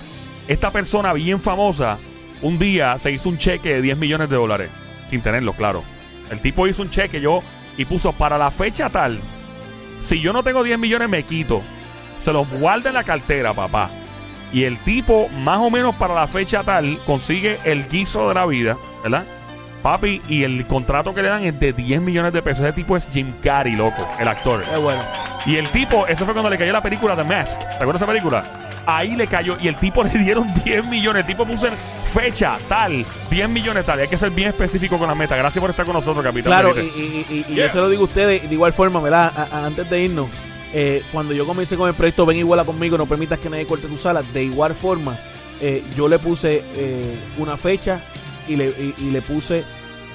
esta 0.47 0.71
persona 0.71 1.13
bien 1.13 1.39
famosa, 1.39 1.97
un 2.41 2.57
día 2.59 2.97
se 2.99 3.11
hizo 3.11 3.29
un 3.29 3.37
cheque 3.37 3.75
de 3.75 3.81
10 3.81 3.97
millones 3.97 4.29
de 4.29 4.35
dólares, 4.35 4.69
sin 5.09 5.21
tenerlo 5.21 5.53
claro. 5.53 5.83
El 6.31 6.39
tipo 6.39 6.67
hizo 6.67 6.81
un 6.81 6.89
cheque 6.89 7.21
yo 7.21 7.41
y 7.77 7.85
puso 7.85 8.13
para 8.13 8.37
la 8.37 8.51
fecha 8.51 8.89
tal, 8.89 9.19
si 9.99 10.19
yo 10.19 10.33
no 10.33 10.43
tengo 10.43 10.63
10 10.63 10.79
millones 10.79 11.09
me 11.09 11.23
quito, 11.23 11.61
se 12.17 12.33
los 12.33 12.49
guarda 12.49 12.89
en 12.89 12.95
la 12.95 13.03
cartera, 13.03 13.53
papá. 13.53 13.89
Y 14.51 14.63
el 14.63 14.77
tipo, 14.79 15.29
más 15.29 15.59
o 15.59 15.69
menos 15.69 15.95
para 15.95 16.15
la 16.15 16.27
fecha 16.27 16.63
tal, 16.63 16.99
consigue 17.05 17.59
el 17.63 17.87
guiso 17.87 18.27
de 18.29 18.33
la 18.33 18.45
vida, 18.45 18.77
¿verdad? 19.03 19.25
Papi, 19.83 20.21
y 20.27 20.43
el 20.43 20.65
contrato 20.67 21.13
que 21.13 21.21
le 21.21 21.29
dan 21.29 21.43
es 21.43 21.57
de 21.59 21.71
10 21.71 22.01
millones 22.01 22.33
de 22.33 22.41
pesos. 22.41 22.63
Ese 22.63 22.73
tipo 22.73 22.97
es 22.97 23.07
Jim 23.11 23.31
Carrey, 23.41 23.73
loco, 23.73 24.07
el 24.19 24.27
actor. 24.27 24.61
Es 24.61 24.81
bueno. 24.81 25.01
Y 25.45 25.55
el 25.55 25.69
tipo, 25.69 26.05
eso 26.07 26.25
fue 26.25 26.33
cuando 26.33 26.49
le 26.49 26.57
cayó 26.57 26.73
la 26.73 26.81
película 26.81 27.15
The 27.15 27.23
Mask. 27.23 27.57
¿Te 27.59 27.75
acuerdas 27.75 27.93
de 27.93 28.05
esa 28.05 28.05
película? 28.07 28.43
Ahí 28.85 29.15
le 29.15 29.27
cayó 29.27 29.57
y 29.61 29.67
el 29.67 29.75
tipo 29.75 30.03
le 30.03 30.09
dieron 30.09 30.53
10 30.65 30.87
millones. 30.87 31.21
El 31.21 31.27
tipo 31.27 31.45
puso 31.45 31.67
en 31.67 31.73
fecha 32.09 32.57
tal, 32.67 33.05
10 33.29 33.49
millones 33.49 33.85
tal. 33.85 33.99
Hay 33.99 34.07
que 34.07 34.17
ser 34.17 34.31
bien 34.31 34.49
específico 34.49 34.97
con 34.97 35.07
la 35.07 35.15
meta. 35.15 35.35
Gracias 35.35 35.61
por 35.61 35.69
estar 35.69 35.85
con 35.85 35.93
nosotros, 35.93 36.23
capitán. 36.23 36.51
Claro, 36.51 36.71
y, 36.71 36.73
Benítez. 36.73 36.97
y- 36.97 37.03
y- 37.33 37.45
y 37.49 37.55
Yeah. 37.55 37.67
yo 37.67 37.71
se 37.73 37.77
lo 37.79 37.89
digo 37.89 38.01
a 38.03 38.05
ustedes 38.07 38.47
de 38.49 38.53
igual 38.53 38.73
forma, 38.73 38.99
¿verdad? 38.99 39.31
A- 39.35 39.57
a- 39.57 39.65
antes 39.65 39.89
de 39.89 40.01
irnos, 40.01 40.27
eh, 40.73 41.03
cuando 41.11 41.33
yo 41.33 41.45
comencé 41.45 41.77
con 41.77 41.87
el 41.87 41.95
proyecto 41.95 42.25
Ven 42.25 42.37
y 42.37 42.43
vuela 42.43 42.65
conmigo, 42.65 42.97
no 42.97 43.05
permitas 43.05 43.39
que 43.39 43.49
nadie 43.49 43.65
corte 43.65 43.87
tu 43.87 43.97
sala, 43.97 44.21
de 44.33 44.43
igual 44.43 44.75
forma, 44.75 45.17
eh, 45.61 45.83
yo 45.95 46.07
le 46.07 46.19
puse 46.19 46.63
eh, 46.75 47.15
una 47.37 47.55
fecha 47.57 48.01
y 48.47 48.55
le, 48.55 48.73
y, 48.97 49.11
le 49.11 49.21
puse 49.21 49.63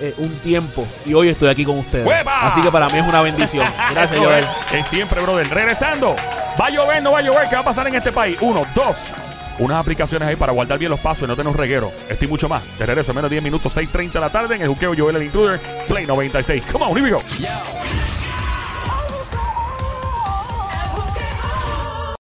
eh, 0.01 0.13
un 0.19 0.29
tiempo. 0.41 0.87
Y 1.07 1.15
hoy 1.15 1.29
estoy 1.29 1.49
aquí 1.49 1.65
con 1.65 1.79
ustedes. 1.79 2.05
¡Hueva! 2.07 2.49
Así 2.49 2.61
que 2.63 2.71
para 2.71 2.89
mí 2.89 2.99
es 2.99 3.07
una 3.07 3.23
bendición. 3.23 3.65
Gracias, 3.93 4.19
Joel. 4.19 4.45
siempre, 4.91 5.21
brother. 5.23 5.49
Regresando. 5.49 6.17
¿Va 6.61 6.67
a 6.67 6.71
llover? 6.71 7.03
¿No 7.03 7.13
va 7.13 7.19
a 7.19 7.23
llover? 7.23 7.49
¿Qué 7.49 7.55
va 7.55 7.61
a 7.61 7.65
pasar 7.65 7.87
en 7.89 7.95
este 7.97 8.11
país? 8.11 8.37
Uno, 8.41 8.63
dos. 8.75 8.97
Unas 9.59 9.79
aplicaciones 9.79 10.29
ahí 10.29 10.37
para 10.37 10.53
guardar 10.53 10.79
bien 10.79 10.91
los 10.91 11.01
pasos 11.01 11.25
y 11.25 11.27
no 11.27 11.37
tener 11.37 11.51
un 11.51 11.57
reguero. 11.57 11.93
Esto 12.09 12.25
y 12.25 12.29
mucho 12.29 12.49
más. 12.49 12.63
De 12.79 12.87
regreso 12.87 13.13
en 13.13 13.17
menos 13.17 13.31
de 13.31 13.35
10 13.37 13.45
minutos, 13.45 13.77
6.30 13.77 14.13
de 14.13 14.21
la 14.21 14.31
tarde 14.31 14.57
en 14.57 14.63
el 14.63 14.69
juqueo 14.69 14.95
Joel 14.97 15.17
el 15.17 15.25
Intruder, 15.25 15.61
Play 15.87 16.07
96. 16.07 16.65
Come 16.71 16.85
on, 16.85 16.97
here 16.97 17.03
we 17.03 17.11
go. 17.11 17.21